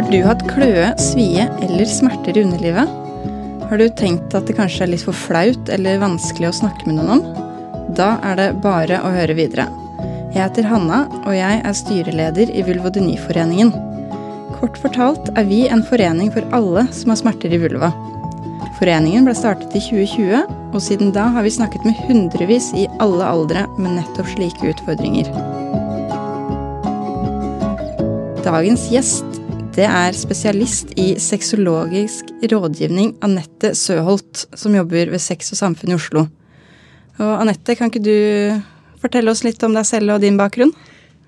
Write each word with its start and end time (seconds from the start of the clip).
Har 0.00 0.06
du 0.08 0.22
hatt 0.24 0.42
kløe, 0.48 0.86
svie 0.96 1.42
eller 1.60 1.84
smerter 1.84 2.32
i 2.32 2.40
underlivet? 2.46 2.88
Har 3.68 3.76
du 3.76 3.84
tenkt 3.92 4.32
at 4.32 4.46
det 4.48 4.54
kanskje 4.56 4.86
er 4.86 4.88
litt 4.94 5.02
for 5.04 5.12
flaut 5.12 5.68
eller 5.74 5.98
vanskelig 6.00 6.46
å 6.48 6.54
snakke 6.56 6.86
med 6.86 6.96
noen 6.96 7.10
om? 7.18 7.42
Da 7.98 8.14
er 8.24 8.38
det 8.38 8.46
bare 8.64 8.96
å 9.04 9.10
høre 9.12 9.36
videre. 9.36 9.66
Jeg 10.32 10.38
heter 10.38 10.70
Hanna, 10.70 11.02
og 11.20 11.36
jeg 11.36 11.58
er 11.60 11.76
styreleder 11.76 12.48
i 12.48 12.64
Vulvodyniforeningen. 12.64 13.74
Kort 14.54 14.80
fortalt 14.80 15.28
er 15.36 15.44
vi 15.50 15.66
en 15.68 15.84
forening 15.84 16.32
for 16.32 16.48
alle 16.56 16.86
som 16.96 17.12
har 17.12 17.20
smerter 17.20 17.52
i 17.52 17.60
vulva. 17.60 17.92
Foreningen 18.80 19.28
ble 19.28 19.36
startet 19.36 19.76
i 19.76 19.84
2020, 19.84 20.48
og 20.72 20.80
siden 20.80 21.12
da 21.12 21.26
har 21.36 21.44
vi 21.44 21.52
snakket 21.58 21.84
med 21.84 22.00
hundrevis 22.06 22.70
i 22.72 22.88
alle 23.04 23.28
aldre 23.28 23.68
med 23.76 23.98
nettopp 23.98 24.32
slike 24.32 24.72
utfordringer. 24.72 25.28
Dagens 28.48 28.88
gjest 28.88 29.29
det 29.76 29.86
er 29.86 30.16
spesialist 30.16 30.90
i 30.98 31.12
sexologisk 31.22 32.30
rådgivning 32.50 33.12
Anette 33.22 33.70
Søholt, 33.78 34.48
som 34.58 34.74
jobber 34.74 35.12
ved 35.12 35.22
Sex 35.22 35.52
og 35.54 35.60
Samfunn 35.60 35.92
i 35.92 35.96
Oslo. 35.96 36.24
Og 37.20 37.32
Anette, 37.36 37.76
kan 37.78 37.90
ikke 37.90 38.02
du 38.02 38.16
fortelle 39.00 39.30
oss 39.30 39.44
litt 39.46 39.62
om 39.62 39.76
deg 39.76 39.86
selv 39.86 40.16
og 40.16 40.24
din 40.24 40.40
bakgrunn? 40.40 40.72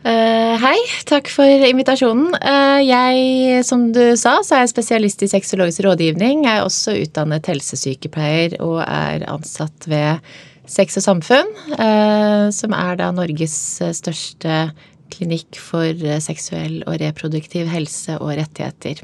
Uh, 0.03 0.59
hei, 0.59 0.75
takk 1.07 1.31
for 1.31 1.67
invitasjonen. 1.69 2.33
Uh, 2.43 2.83
jeg, 2.83 3.63
som 3.69 3.87
du 3.95 4.03
sa, 4.19 4.41
så 4.43 4.57
er 4.57 4.65
jeg 4.65 4.73
spesialist 4.73 5.23
i 5.23 5.31
sexologisk 5.31 5.85
rådgivning. 5.87 6.43
Jeg 6.43 6.59
er 6.59 6.67
også 6.67 6.97
utdannet 7.05 7.47
helsesykepleier 7.47 8.59
og 8.59 8.81
er 8.83 9.23
ansatt 9.31 9.87
ved 9.87 10.35
Sex 10.67 10.99
og 10.99 11.07
Samfunn, 11.07 11.55
uh, 11.77 12.51
som 12.51 12.75
er 12.75 12.99
da 12.99 13.13
Norges 13.15 13.55
største 13.95 14.65
klinikk 15.13 15.59
for 15.61 16.07
seksuell 16.25 16.81
og 16.87 17.01
reproduktiv 17.03 17.69
helse 17.71 18.17
og 18.19 18.35
rettigheter. 18.41 19.03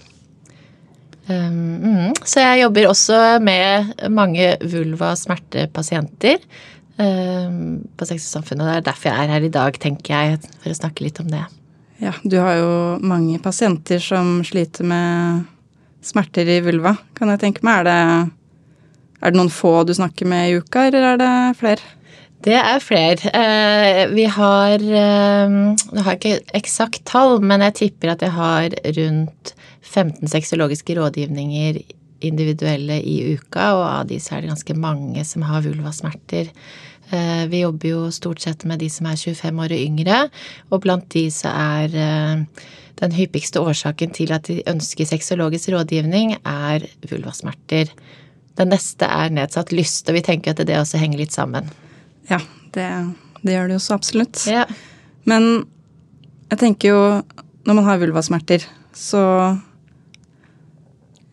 Um, 1.29 2.15
så 2.25 2.41
jeg 2.41 2.63
jobber 2.63 2.89
også 2.89 3.19
med 3.45 3.93
mange 4.09 4.55
vulva-smertepasienter 4.65 6.41
um, 6.97 7.85
på 7.85 8.09
Sex 8.09 8.25
og 8.31 8.39
Samfunn. 8.39 8.63
Og 8.65 8.71
det 8.71 8.77
er 8.79 8.87
derfor 8.89 9.11
jeg 9.11 9.27
er 9.27 9.35
her 9.35 9.45
i 9.45 9.53
dag, 9.53 9.77
tenker 9.83 10.15
jeg, 10.15 10.41
for 10.63 10.73
å 10.73 10.79
snakke 10.79 11.05
litt 11.05 11.21
om 11.21 11.29
det. 11.33 11.45
Ja, 12.01 12.15
du 12.23 12.39
har 12.41 12.57
jo 12.57 12.73
mange 13.03 13.41
pasienter 13.43 14.01
som 14.03 14.39
sliter 14.47 14.87
med 14.89 15.45
smerter 16.05 16.49
i 16.49 16.61
vulva, 16.65 16.95
kan 17.19 17.33
jeg 17.35 17.43
tenke 17.43 17.67
meg. 17.67 17.83
Er 17.83 17.89
det, 17.91 18.33
er 19.21 19.35
det 19.35 19.41
noen 19.41 19.53
få 19.53 19.83
du 19.85 19.93
snakker 19.99 20.31
med 20.31 20.49
i 20.49 20.61
uka, 20.63 20.87
eller 20.89 21.13
er 21.13 21.21
det 21.21 21.33
flere? 21.61 21.98
Det 22.45 22.55
er 22.55 22.79
flere. 22.79 24.09
Vi 24.15 24.25
har 24.31 24.79
Jeg 24.79 26.05
har 26.05 26.15
ikke 26.15 26.41
eksakt 26.55 27.05
tall, 27.05 27.41
men 27.43 27.65
jeg 27.67 27.75
tipper 27.75 28.15
at 28.15 28.23
jeg 28.23 28.31
har 28.37 28.75
rundt 28.99 29.55
15 29.83 30.29
sexologiske 30.29 30.95
rådgivninger 30.95 31.81
individuelle 32.21 32.99
i 33.03 33.35
uka, 33.35 33.73
og 33.79 33.85
av 33.87 34.07
de 34.11 34.19
så 34.23 34.37
er 34.37 34.43
det 34.43 34.53
ganske 34.53 34.75
mange 34.79 35.25
som 35.27 35.43
har 35.47 35.65
vulvasmerter. 35.67 36.51
Vi 37.49 37.63
jobber 37.63 37.89
jo 37.89 38.01
stort 38.13 38.43
sett 38.45 38.65
med 38.69 38.83
de 38.83 38.89
som 38.93 39.07
er 39.09 39.17
25 39.17 39.63
år 39.65 39.75
og 39.75 39.81
yngre, 39.81 40.19
og 40.71 40.83
blant 40.85 41.07
de 41.15 41.25
så 41.33 41.49
er 41.49 42.47
den 42.99 43.15
hyppigste 43.15 43.63
årsaken 43.63 44.15
til 44.15 44.33
at 44.35 44.51
de 44.51 44.61
ønsker 44.69 45.07
sexologisk 45.09 45.71
rådgivning, 45.73 46.37
er 46.45 46.87
vulvasmerter. 47.09 47.91
Den 48.59 48.75
neste 48.75 49.07
er 49.07 49.31
nedsatt 49.31 49.71
lyst, 49.73 50.09
og 50.11 50.19
vi 50.19 50.25
tenker 50.27 50.53
at 50.53 50.67
det 50.67 50.79
også 50.79 50.99
henger 50.99 51.23
litt 51.23 51.35
sammen. 51.35 51.71
Ja, 52.29 52.41
det, 52.75 52.87
det 53.43 53.57
gjør 53.57 53.71
det 53.71 53.79
jo 53.79 53.83
så 53.83 53.97
absolutt. 53.99 54.45
Ja. 54.51 54.67
Men 55.29 55.67
jeg 56.49 56.61
tenker 56.63 56.93
jo 56.93 57.01
når 57.69 57.77
man 57.77 57.89
har 57.89 58.01
vulvasmerter, 58.01 58.65
så 58.97 59.23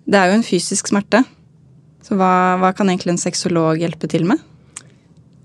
Det 0.06 0.20
er 0.20 0.30
jo 0.30 0.36
en 0.38 0.46
fysisk 0.46 0.92
smerte. 0.92 1.24
Så 2.06 2.14
hva, 2.14 2.60
hva 2.62 2.70
kan 2.78 2.92
egentlig 2.92 3.16
en 3.16 3.22
sexolog 3.24 3.80
hjelpe 3.82 4.06
til 4.12 4.28
med? 4.30 4.44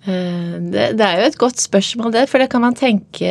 Det, 0.04 0.90
det, 0.98 1.06
er 1.06 1.22
jo 1.22 1.28
et 1.30 1.38
godt 1.40 1.62
spørsmål, 1.62 2.12
det. 2.12 2.26
For 2.28 2.42
det 2.42 2.50
kan 2.52 2.60
man 2.60 2.76
tenke 2.76 3.30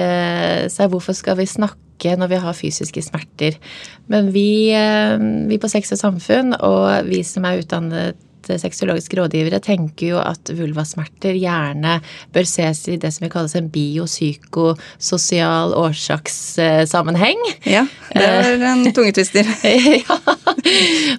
seg 0.73 0.89
hvorfor 0.89 1.13
skal 1.13 1.37
vi 1.37 1.45
snakke 1.49 2.15
når 2.17 2.31
vi 2.31 2.39
har 2.41 2.57
fysiske 2.57 3.03
smerter. 3.05 3.59
Men 4.09 4.31
vi, 4.33 4.73
vi 5.51 5.61
på 5.61 5.69
Sex 5.69 5.93
og 5.93 6.01
Samfunn 6.01 6.55
og 6.57 7.05
vi 7.11 7.21
som 7.27 7.45
er 7.45 7.61
utdannet 7.61 8.17
sexologiske 8.57 9.19
rådgivere 9.19 9.59
tenker 9.63 10.13
jo 10.13 10.19
at 10.21 10.49
vulvasmerter 10.57 11.37
gjerne 11.37 11.99
bør 12.33 12.47
ses 12.49 12.81
i 12.89 12.97
det 13.01 13.11
som 13.13 13.25
vi 13.25 13.31
kalles 13.33 13.55
en 13.59 13.69
biopsykososial 13.73 15.75
årsakssammenheng. 15.77 17.45
Ja, 17.69 17.85
det 18.15 18.25
er 18.25 18.67
en 18.71 18.85
tungetvister. 18.95 19.49
ja. 20.01 20.19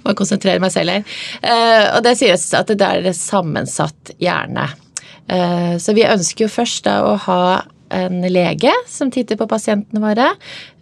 Må 0.04 0.14
konsentrere 0.19 0.62
meg 0.62 0.74
selv 0.74 0.96
her. 0.96 1.02
Og 1.96 2.04
det 2.06 2.16
sies 2.20 2.48
at 2.56 2.72
det 2.72 2.86
er 2.86 3.04
det 3.04 3.16
sammensatt 3.19 4.14
hjerne. 4.20 4.66
Så 5.80 5.94
vi 5.94 6.08
ønsker 6.08 6.46
jo 6.46 6.52
først 6.52 6.88
da 6.88 7.00
å 7.06 7.14
ha 7.28 7.42
en 7.90 8.22
lege 8.30 8.72
som 8.88 9.10
titter 9.10 9.38
på 9.38 9.48
pasientene 9.50 10.02
våre. 10.02 10.32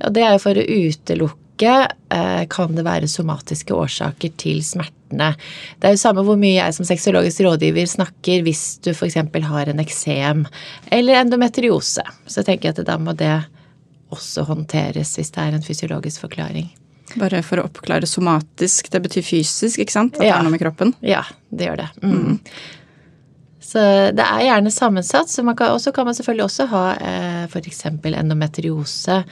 Og 0.04 0.16
det 0.16 0.24
er 0.24 0.36
jo 0.36 0.44
for 0.44 0.60
å 0.60 0.64
utelukke 0.64 1.44
kan 1.58 2.76
det 2.76 2.84
være 2.86 3.10
somatiske 3.10 3.74
årsaker 3.74 4.32
til 4.40 4.62
smertene. 4.64 5.32
Det 5.80 5.88
er 5.88 5.96
jo 5.96 6.00
samme 6.00 6.24
hvor 6.26 6.38
mye 6.40 6.56
jeg 6.56 6.76
som 6.76 6.86
sexologisk 6.88 7.42
rådgiver 7.46 7.88
snakker 7.90 8.44
hvis 8.46 8.64
du 8.84 8.92
f.eks. 8.94 9.18
har 9.48 9.72
en 9.72 9.82
eksem 9.82 10.44
eller 10.94 11.22
endometriose. 11.22 12.04
Så 12.26 12.44
tenker 12.46 12.70
jeg 12.70 12.78
at 12.78 12.86
da 12.88 12.98
må 13.02 13.16
det 13.18 13.34
også 14.14 14.46
håndteres 14.48 15.16
hvis 15.18 15.32
det 15.34 15.44
er 15.44 15.56
en 15.56 15.64
fysiologisk 15.64 16.24
forklaring. 16.24 16.70
Bare 17.16 17.40
for 17.46 17.60
å 17.60 17.68
oppklare 17.68 18.08
somatisk, 18.08 18.90
det 18.92 19.00
betyr 19.06 19.24
fysisk, 19.24 19.80
ikke 19.80 19.94
sant? 19.94 20.18
At 20.18 20.26
ja. 20.26 20.34
det 20.34 20.40
er 20.40 20.44
noe 20.44 20.54
med 20.54 20.60
kroppen? 20.60 20.92
Ja, 21.00 21.22
det 21.48 21.70
gjør 21.70 21.80
det. 21.80 21.88
Mm. 22.02 22.16
Mm. 22.18 22.58
Så 23.68 23.80
det 24.16 24.24
er 24.24 24.46
gjerne 24.46 24.72
sammensatt. 24.72 25.30
Så 25.30 25.44
kan, 25.52 25.74
også 25.74 25.92
kan 25.92 26.08
man 26.08 26.16
selvfølgelig 26.16 26.46
også 26.46 26.68
ha 26.72 26.84
eh, 26.96 27.44
f.eks. 27.50 27.84
endometriose 27.90 29.22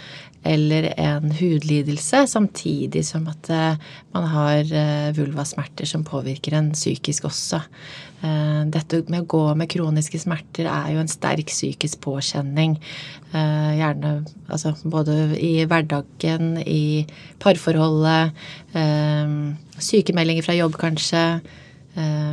eller 0.46 0.92
en 1.00 1.32
hudlidelse, 1.34 2.20
samtidig 2.30 3.02
som 3.06 3.24
at 3.32 3.48
eh, 3.50 3.80
man 4.14 4.28
har 4.30 4.60
eh, 4.62 5.08
vulvasmerter 5.16 5.88
som 5.88 6.04
påvirker 6.06 6.54
en 6.54 6.70
psykisk 6.76 7.26
også. 7.26 7.58
Eh, 8.22 8.62
dette 8.76 9.02
med 9.10 9.24
å 9.24 9.28
gå 9.32 9.42
med 9.58 9.70
kroniske 9.72 10.20
smerter 10.22 10.68
er 10.70 10.94
jo 10.94 11.02
en 11.02 11.10
sterk 11.10 11.50
psykisk 11.50 12.04
påkjenning. 12.06 12.76
Eh, 13.32 13.72
gjerne 13.80 14.14
altså 14.46 14.76
både 14.84 15.18
i 15.40 15.54
hverdagen, 15.66 16.56
i 16.62 17.06
parforholdet, 17.42 18.36
eh, 18.76 19.36
sykemeldinger 19.82 20.46
fra 20.46 20.60
jobb 20.60 20.78
kanskje. 20.84 21.26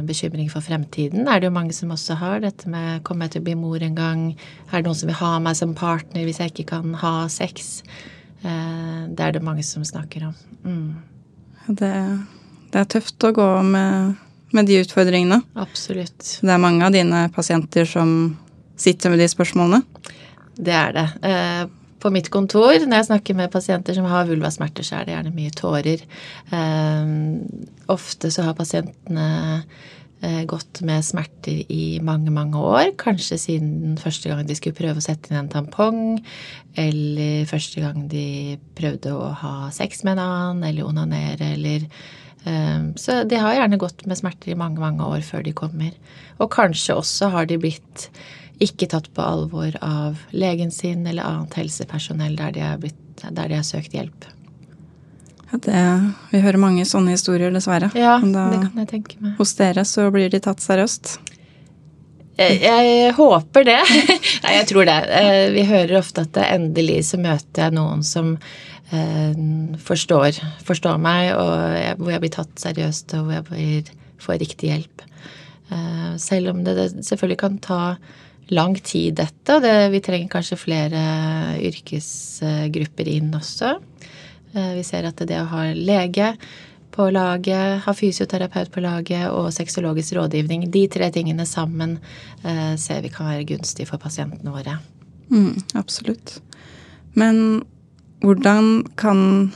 Bekymring 0.03 0.49
for 0.51 0.65
fremtiden 0.65 1.27
er 1.31 1.39
det 1.39 1.47
jo 1.47 1.55
mange 1.55 1.75
som 1.75 1.93
også 1.95 2.17
har. 2.19 2.41
Dette 2.43 2.67
med 2.67 3.03
kommer 3.07 3.29
jeg 3.29 3.35
til 3.35 3.43
å 3.43 3.45
bli 3.45 3.55
mor 3.55 3.83
en 3.85 3.95
gang? 3.95 4.25
Er 4.71 4.81
det 4.81 4.89
noen 4.89 4.97
som 4.99 5.11
vil 5.11 5.19
ha 5.21 5.37
meg 5.43 5.55
som 5.55 5.75
partner 5.77 6.25
hvis 6.27 6.41
jeg 6.41 6.51
ikke 6.51 6.65
kan 6.73 6.97
ha 6.99 7.13
sex? 7.31 7.77
Det 8.43 9.23
er 9.23 9.37
det 9.37 9.43
mange 9.45 9.63
som 9.63 9.85
snakker 9.87 10.25
om. 10.27 10.35
Mm. 10.67 10.89
Det, 11.67 11.93
det, 12.73 12.81
er 12.81 12.89
tøft 12.91 13.23
å 13.23 13.31
gå 13.35 13.47
med, 13.63 14.17
med, 14.51 14.67
de 14.67 14.81
utfordringene. 14.83 15.39
Absolutt. 15.55 16.41
Det 16.41 16.51
er 16.51 16.59
mange 16.59 16.83
av 16.83 16.91
dine 16.95 17.29
pasienter 17.35 17.87
som 17.87 18.33
sitter 18.75 19.13
med 19.13 19.23
de 19.23 19.29
spørsmålene? 19.31 19.79
Det 20.59 20.75
er 20.75 20.97
det. 20.97 21.07
På 22.03 22.11
mitt 22.11 22.27
kontor, 22.33 22.75
når 22.83 22.97
jeg 22.99 23.07
snakker 23.07 23.37
med 23.39 23.51
pasienter 23.53 23.95
som 23.95 24.07
har 24.11 24.27
vulvasmerter, 24.27 24.83
så 24.83 24.99
er 24.99 25.07
det 25.07 25.15
gjerne 25.15 25.35
mye 25.37 25.53
tårer. 25.55 26.03
Ofte 27.93 28.31
så 28.33 28.43
har 28.49 28.57
pasientene 28.59 29.27
gått 30.47 30.79
med 30.87 31.03
smerter 31.03 31.71
i 31.71 31.99
mange, 32.03 32.31
mange 32.31 32.59
år. 32.59 32.93
Kanskje 32.99 33.37
siden 33.41 33.97
første 33.99 34.29
gang 34.31 34.43
de 34.47 34.55
skulle 34.55 34.77
prøve 34.77 35.01
å 35.01 35.03
sette 35.03 35.31
inn 35.31 35.39
en 35.41 35.49
tampong, 35.51 36.19
eller 36.79 37.47
første 37.49 37.83
gang 37.83 38.05
de 38.11 38.57
prøvde 38.77 39.15
å 39.15 39.31
ha 39.41 39.55
sex 39.75 40.03
med 40.03 40.15
en 40.17 40.23
annen, 40.23 40.63
eller 40.69 40.87
onanere, 40.87 41.53
eller 41.57 41.87
Så 42.99 43.23
de 43.23 43.39
har 43.39 43.55
gjerne 43.55 43.79
gått 43.79 44.05
med 44.09 44.19
smerter 44.19 44.51
i 44.51 44.59
mange, 44.59 44.81
mange 44.83 45.05
år 45.07 45.21
før 45.23 45.45
de 45.45 45.53
kommer. 45.55 45.93
Og 46.43 46.51
kanskje 46.51 46.97
også 46.99 47.29
har 47.31 47.47
de 47.47 47.55
blitt 47.61 48.09
ikke 48.61 48.87
tatt 48.91 49.09
på 49.13 49.23
alvor 49.23 49.73
av 49.81 50.21
legen 50.31 50.71
sin 50.71 51.07
eller 51.07 51.25
annet 51.25 51.57
helsepersonell 51.57 52.35
der 52.37 52.53
de 52.55 52.63
har, 52.63 52.79
blitt, 52.81 53.01
der 53.23 53.49
de 53.49 53.59
har 53.59 53.65
søkt 53.67 53.95
hjelp. 53.95 54.27
Ja, 55.51 55.59
det, 55.65 55.83
vi 56.31 56.41
hører 56.41 56.61
mange 56.61 56.85
sånne 56.89 57.13
historier, 57.13 57.53
dessverre. 57.53 57.91
Ja, 57.97 58.17
da, 58.21 58.47
det 58.53 58.63
kan 58.63 58.83
jeg 58.83 58.89
tenke 58.89 59.19
meg. 59.21 59.35
Hos 59.37 59.53
dere 59.59 59.85
så 59.85 60.07
blir 60.13 60.31
de 60.33 60.41
tatt 60.41 60.63
seriøst? 60.63 61.15
Jeg, 62.39 62.61
jeg 62.63 63.11
håper 63.13 63.65
det. 63.67 63.79
Nei, 64.43 64.53
jeg 64.57 64.67
tror 64.71 64.87
det. 64.89 64.99
Vi 65.53 65.65
hører 65.69 65.99
ofte 65.99 66.25
at 66.25 66.39
endelig 66.47 67.03
så 67.11 67.19
møter 67.21 67.67
jeg 67.67 67.75
noen 67.77 68.01
som 68.07 68.33
eh, 68.89 69.37
forstår, 69.85 70.41
forstår, 70.65 70.97
meg, 71.01 71.35
og 71.37 72.01
hvor 72.01 72.15
jeg 72.15 72.23
blir 72.23 72.33
tatt 72.33 72.53
seriøst, 72.61 73.13
og 73.19 73.29
hvor 73.29 73.61
jeg 73.61 73.85
får 74.23 74.41
riktig 74.41 74.71
hjelp. 74.71 75.05
Eh, 75.69 76.09
selv 76.21 76.55
om 76.55 76.65
det, 76.65 76.75
det 76.79 77.05
selvfølgelig 77.05 77.39
kan 77.45 77.61
ta 77.61 77.81
lang 78.51 78.75
tid, 78.75 79.15
dette. 79.21 79.55
og 79.55 79.63
det, 79.63 79.73
vi 79.93 80.01
trenger 80.03 80.31
kanskje 80.31 80.59
flere 80.59 81.01
yrkesgrupper 81.63 83.09
inn 83.13 83.31
også. 83.37 83.77
Vi 84.53 84.83
ser 84.85 85.07
at 85.09 85.23
det 85.25 85.39
å 85.39 85.49
ha 85.49 85.65
lege 85.73 86.33
på 86.93 87.07
laget, 87.09 87.81
ha 87.85 87.93
fysioterapeut 87.97 88.69
på 88.73 88.83
laget 88.83 89.25
og 89.33 89.47
sexologisk 89.55 90.13
rådgivning, 90.13 90.67
de 90.69 90.83
tre 90.93 91.09
tingene 91.09 91.47
sammen 91.49 91.95
ser 92.43 93.01
vi 93.01 93.09
kan 93.09 93.31
være 93.31 93.47
gunstig 93.49 93.87
for 93.89 93.97
pasientene 93.97 94.53
våre. 94.53 94.77
Mm, 95.33 95.57
absolutt. 95.79 96.37
Men 97.17 97.63
hvordan 98.21 98.85
kan 98.95 99.51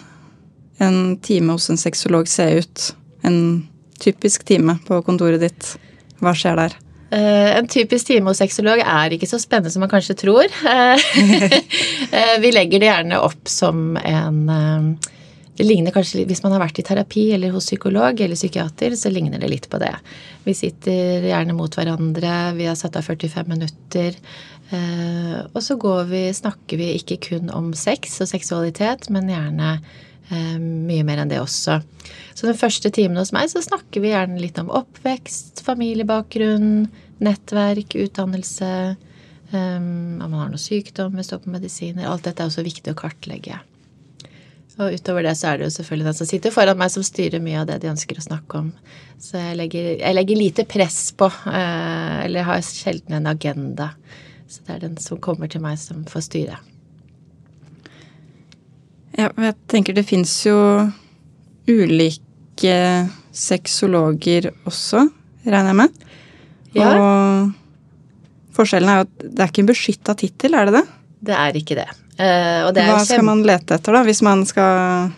en 0.77 1.17
time 1.17 1.53
hos 1.53 1.69
en 1.69 1.77
sexolog 1.77 2.27
se 2.27 2.49
ut? 2.59 2.95
En 3.21 3.67
typisk 3.99 4.43
time 4.43 4.77
på 4.87 5.01
kontoret 5.05 5.41
ditt. 5.41 5.75
Hva 6.21 6.33
skjer 6.37 6.57
der? 6.59 6.75
Uh, 7.07 7.55
en 7.55 7.67
typisk 7.71 8.09
time 8.09 8.27
hos 8.27 8.41
sexolog 8.41 8.81
er 8.83 9.13
ikke 9.15 9.29
så 9.29 9.39
spennende 9.39 9.71
som 9.71 9.83
man 9.83 9.91
kanskje 9.91 10.17
tror. 10.19 10.51
Uh, 10.63 10.99
vi 12.43 12.51
legger 12.51 12.83
det 12.83 12.89
gjerne 12.89 13.21
opp 13.23 13.47
som 13.51 13.95
en 14.01 14.97
Det 15.57 15.65
ligner 15.65 15.89
kanskje 15.89 16.27
Hvis 16.29 16.43
man 16.43 16.53
har 16.53 16.61
vært 16.61 16.77
i 16.77 16.83
terapi 16.85 17.31
eller 17.33 17.55
hos 17.55 17.65
psykolog 17.65 18.19
eller 18.21 18.37
psykiater, 18.37 18.93
så 18.99 19.09
ligner 19.09 19.39
det 19.41 19.49
litt 19.49 19.69
på 19.71 19.79
det. 19.81 19.93
Vi 20.43 20.53
sitter 20.53 21.25
gjerne 21.25 21.55
mot 21.57 21.73
hverandre, 21.73 22.53
vi 22.53 22.67
har 22.69 22.75
satt 22.77 22.99
av 22.99 23.07
45 23.07 23.49
minutter. 23.49 24.19
Og 25.55 25.57
så 25.63 25.79
går 25.81 26.03
vi, 26.11 26.21
snakker 26.37 26.77
vi 26.77 26.91
ikke 26.99 27.17
kun 27.25 27.49
om 27.49 27.71
sex 27.73 28.19
og 28.21 28.29
seksualitet, 28.29 29.09
men 29.09 29.33
gjerne 29.33 29.79
mye 30.29 31.05
mer 31.07 31.21
enn 31.23 31.31
det 31.31 31.39
også. 31.39 31.79
Så 32.35 32.47
den 32.47 32.57
første 32.59 32.91
timen 32.93 33.17
hos 33.19 33.33
meg 33.35 33.49
så 33.51 33.61
snakker 33.63 34.03
vi 34.03 34.11
gjerne 34.11 34.41
litt 34.41 34.59
om 34.61 34.71
oppvekst, 34.75 35.63
familiebakgrunn, 35.65 36.87
nettverk, 37.23 37.95
utdannelse, 37.97 38.73
um, 39.53 40.19
om 40.21 40.27
man 40.27 40.43
har 40.43 40.51
noe 40.51 40.61
sykdom, 40.61 41.17
står 41.23 41.41
på 41.45 41.55
medisiner. 41.55 42.05
Alt 42.05 42.27
dette 42.27 42.43
er 42.43 42.51
også 42.51 42.65
viktig 42.67 42.93
å 42.93 42.99
kartlegge. 42.99 43.57
Og 44.77 44.93
utover 44.93 45.25
det 45.25 45.33
så 45.39 45.49
er 45.49 45.57
det 45.57 45.71
jo 45.71 45.73
selvfølgelig 45.79 46.11
den 46.11 46.17
som 46.19 46.29
sitter 46.29 46.53
foran 46.53 46.77
meg, 46.77 46.93
som 46.93 47.05
styrer 47.05 47.41
mye 47.41 47.63
av 47.63 47.71
det 47.71 47.79
de 47.81 47.89
ønsker 47.89 48.19
å 48.19 48.27
snakke 48.27 48.61
om. 48.61 48.71
Så 49.17 49.41
jeg 49.41 49.57
legger, 49.57 49.91
jeg 49.97 50.17
legger 50.19 50.43
lite 50.43 50.67
press 50.69 50.99
på, 51.17 51.31
uh, 51.31 52.17
eller 52.27 52.45
har 52.45 52.61
sjelden 52.61 53.17
en 53.17 53.31
agenda. 53.33 53.93
Så 54.47 54.61
det 54.67 54.75
er 54.75 54.85
den 54.85 54.99
som 55.01 55.19
kommer 55.23 55.49
til 55.49 55.65
meg, 55.65 55.79
som 55.81 56.05
får 56.07 56.29
styre. 56.29 56.61
Ja, 59.17 59.31
jeg 59.33 59.55
tenker 59.71 59.95
det 59.97 60.05
fins 60.05 60.31
jo 60.45 60.57
ulike 61.67 62.73
sexologer 63.33 64.51
også, 64.67 65.07
regner 65.45 65.71
jeg 65.71 65.79
med. 65.79 66.03
Ja. 66.77 66.89
Og 66.91 68.57
forskjellen 68.57 68.91
er 68.91 68.99
jo 68.99 69.07
at 69.07 69.15
det 69.23 69.41
er 69.41 69.51
ikke 69.51 69.63
en 69.65 69.71
beskytta 69.71 70.17
tittel, 70.17 70.57
er 70.57 70.69
det 70.69 70.77
det? 70.77 70.83
Det 71.29 71.37
er 71.37 71.57
ikke 71.57 71.79
det. 71.79 71.87
Uh, 72.17 72.69
det 72.73 72.85
Hva 72.85 73.01
skal 73.05 73.25
man 73.25 73.43
lete 73.45 73.77
etter, 73.77 73.97
da, 73.97 74.03
hvis 74.05 74.23
man 74.25 74.43
skal 74.49 75.09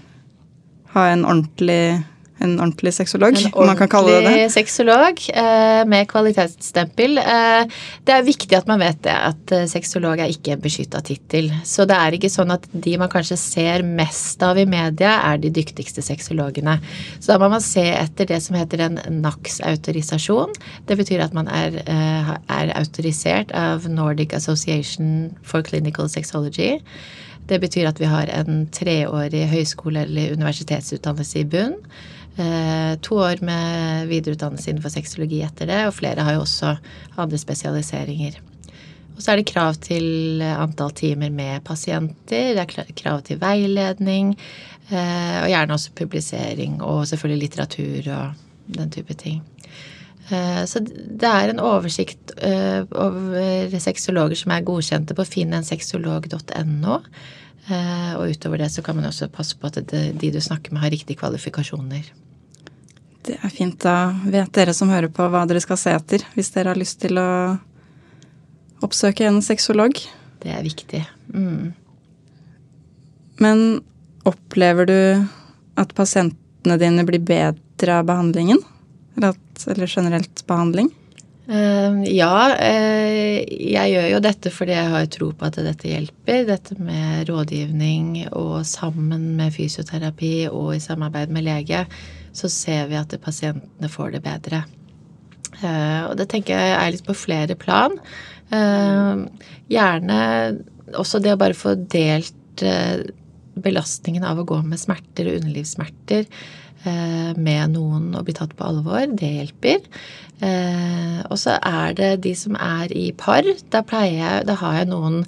ha 0.95 1.05
en 1.11 1.25
ordentlig 1.27 1.99
en 2.39 2.55
ordentlig 2.59 2.93
sexolog, 2.95 3.37
man 3.55 3.77
kan 3.77 3.89
kalle 3.91 4.15
det 4.19 4.31
det? 4.31 4.45
Sexolog 4.53 5.21
eh, 5.33 5.81
med 5.89 6.07
kvalitetsstempel. 6.11 7.19
Eh, 7.19 7.79
det 8.07 8.15
er 8.15 8.25
viktig 8.27 8.55
at 8.57 8.69
man 8.69 8.81
vet 8.81 9.01
det, 9.05 9.13
at 9.13 9.53
eh, 9.55 9.67
sexolog 9.69 10.21
er 10.23 10.31
ikke 10.31 10.55
en 10.55 10.63
beskytta 10.63 11.01
tittel. 11.05 11.51
Så 11.67 11.87
det 11.89 11.97
er 11.97 12.15
ikke 12.15 12.31
sånn 12.31 12.53
at 12.55 12.67
de 12.71 12.95
man 13.01 13.11
kanskje 13.11 13.39
ser 13.41 13.85
mest 13.85 14.43
av 14.45 14.59
i 14.59 14.67
media, 14.69 15.17
er 15.31 15.41
de 15.43 15.51
dyktigste 15.59 16.03
sexologene. 16.05 16.79
Så 17.19 17.33
da 17.33 17.39
må 17.41 17.51
man 17.51 17.63
se 17.65 17.85
etter 17.91 18.29
det 18.31 18.41
som 18.45 18.57
heter 18.59 18.85
en 18.87 18.99
NACS-autorisasjon. 19.19 20.55
Det 20.87 20.99
betyr 20.99 21.25
at 21.25 21.35
man 21.35 21.49
er, 21.51 21.81
er 21.85 22.75
autorisert 22.79 23.51
av 23.57 23.87
Nordic 23.91 24.35
Association 24.37 25.33
for 25.43 25.65
Clinical 25.65 26.09
Sexology. 26.11 26.77
Det 27.49 27.57
betyr 27.61 27.89
at 27.89 27.99
vi 27.99 28.09
har 28.09 28.29
en 28.33 28.67
treårig 28.73 29.47
høyskole- 29.49 30.05
eller 30.05 30.35
universitetsutdannelse 30.37 31.41
i 31.41 31.47
bunn. 31.49 31.75
Eh, 32.39 32.95
to 33.03 33.17
år 33.19 33.41
med 33.43 34.07
videreutdannelse 34.07 34.71
innenfor 34.71 34.93
sexologi 34.93 35.41
etter 35.43 35.67
det, 35.67 35.79
og 35.89 35.97
flere 35.97 36.23
har 36.23 36.37
jo 36.37 36.45
også 36.45 36.71
andre 37.19 37.39
spesialiseringer. 37.41 38.37
Og 39.17 39.19
så 39.19 39.33
er 39.33 39.41
det 39.41 39.49
krav 39.49 39.75
til 39.83 40.39
antall 40.47 40.93
timer 40.95 41.33
med 41.35 41.65
pasienter, 41.67 42.53
det 42.55 42.63
er 42.63 42.93
krav 42.95 43.25
til 43.27 43.41
veiledning, 43.41 44.37
eh, 44.87 45.39
og 45.41 45.49
gjerne 45.51 45.75
også 45.75 45.91
publisering, 45.99 46.77
og 46.79 47.07
selvfølgelig 47.09 47.41
litteratur 47.43 48.07
og 48.15 48.45
den 48.77 48.95
type 48.95 49.17
ting. 49.19 49.43
Eh, 50.31 50.63
så 50.63 50.79
det 50.79 51.27
er 51.27 51.51
en 51.51 51.59
oversikt 51.59 52.31
over 52.39 53.75
sexologer 53.83 54.39
som 54.39 54.55
er 54.55 54.63
godkjente 54.63 55.17
på 55.17 55.27
finnensexolog.no. 55.27 57.01
Og 57.69 58.31
utover 58.31 58.63
det 58.63 58.71
så 58.71 58.81
kan 58.81 58.95
man 58.95 59.05
også 59.05 59.27
passe 59.29 59.57
på 59.59 59.67
at 59.67 59.91
de 59.91 60.31
du 60.31 60.39
snakker 60.41 60.71
med, 60.71 60.81
har 60.81 60.89
riktige 60.95 61.19
kvalifikasjoner. 61.19 62.07
Det 63.29 63.37
er 63.37 63.51
fint. 63.53 63.77
Da 63.83 64.09
vet 64.25 64.49
dere 64.57 64.73
som 64.73 64.89
hører 64.89 65.11
på 65.13 65.27
hva 65.29 65.43
dere 65.49 65.61
skal 65.61 65.77
se 65.77 65.93
etter, 65.93 66.23
hvis 66.33 66.49
dere 66.55 66.73
har 66.73 66.79
lyst 66.79 66.97
til 67.03 67.19
å 67.21 67.29
oppsøke 68.85 69.27
en 69.27 69.41
sexolog. 69.45 69.99
Det 70.41 70.53
er 70.55 70.65
viktig. 70.65 71.03
Mm. 71.35 71.75
Men 73.43 73.65
opplever 74.27 74.89
du 74.89 74.99
at 75.79 75.93
pasientene 75.95 76.79
dine 76.81 77.05
blir 77.05 77.21
bedre 77.21 77.99
av 77.99 78.07
behandlingen? 78.09 78.63
Eller, 79.15 79.35
at, 79.35 79.67
eller 79.69 79.91
generelt 79.91 80.41
behandling? 80.49 80.89
Uh, 81.49 82.01
ja, 82.05 82.33
uh, 82.57 83.37
jeg 83.49 83.93
gjør 83.93 84.07
jo 84.11 84.21
dette 84.21 84.51
fordi 84.53 84.75
jeg 84.75 84.89
har 84.93 85.07
tro 85.13 85.31
på 85.37 85.47
at 85.47 85.59
dette 85.65 85.91
hjelper. 85.91 86.47
Dette 86.49 86.77
med 86.81 87.29
rådgivning 87.29 88.29
og 88.31 88.63
sammen 88.69 89.35
med 89.37 89.53
fysioterapi 89.53 90.47
og 90.49 90.73
i 90.77 90.81
samarbeid 90.83 91.33
med 91.33 91.45
lege 91.45 91.85
så 92.35 92.49
ser 92.51 92.89
vi 92.91 92.97
at 92.99 93.15
pasientene 93.23 93.89
får 93.91 94.15
det 94.15 94.23
bedre. 94.25 94.63
Eh, 95.59 96.03
og 96.07 96.15
det 96.19 96.29
tenker 96.31 96.55
jeg 96.55 96.75
er 96.77 96.91
litt 96.93 97.07
på 97.07 97.17
flere 97.17 97.57
plan. 97.59 97.95
Eh, 98.53 99.23
gjerne 99.71 100.19
også 100.97 101.21
det 101.23 101.35
å 101.35 101.41
bare 101.41 101.57
få 101.57 101.75
delt 101.89 102.63
eh, 102.65 103.03
belastningen 103.63 104.25
av 104.27 104.41
å 104.41 104.47
gå 104.47 104.61
med 104.65 104.81
smerter 104.81 105.29
og 105.29 105.41
underlivssmerter 105.41 106.25
med 107.35 107.73
noen 107.73 108.13
og 108.15 108.23
bli 108.23 108.33
tatt 108.37 108.53
på 108.55 108.63
alvor. 108.63 109.01
Det 109.19 109.27
hjelper. 109.27 109.81
Og 111.27 111.35
så 111.41 111.57
er 111.59 111.97
det 111.97 112.11
de 112.23 112.31
som 112.39 112.55
er 112.55 112.93
i 112.95 113.09
par. 113.11 113.43
Da 113.67 113.81
jeg 114.07 114.45
Da 114.47 114.55
har 114.61 114.77
jeg 114.77 114.87
noen 114.87 115.25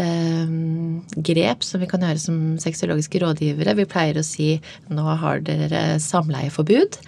Ehm, 0.00 1.02
grep 1.16 1.64
som 1.66 1.80
vi 1.82 1.88
kan 1.90 2.00
gjøre 2.04 2.20
som 2.22 2.36
sexologiske 2.62 3.20
rådgivere. 3.20 3.74
Vi 3.76 3.88
pleier 3.90 4.20
å 4.20 4.24
si 4.24 4.54
nå 4.88 5.16
har 5.22 5.42
dere 5.44 5.98
samleieforbud. 6.00 6.98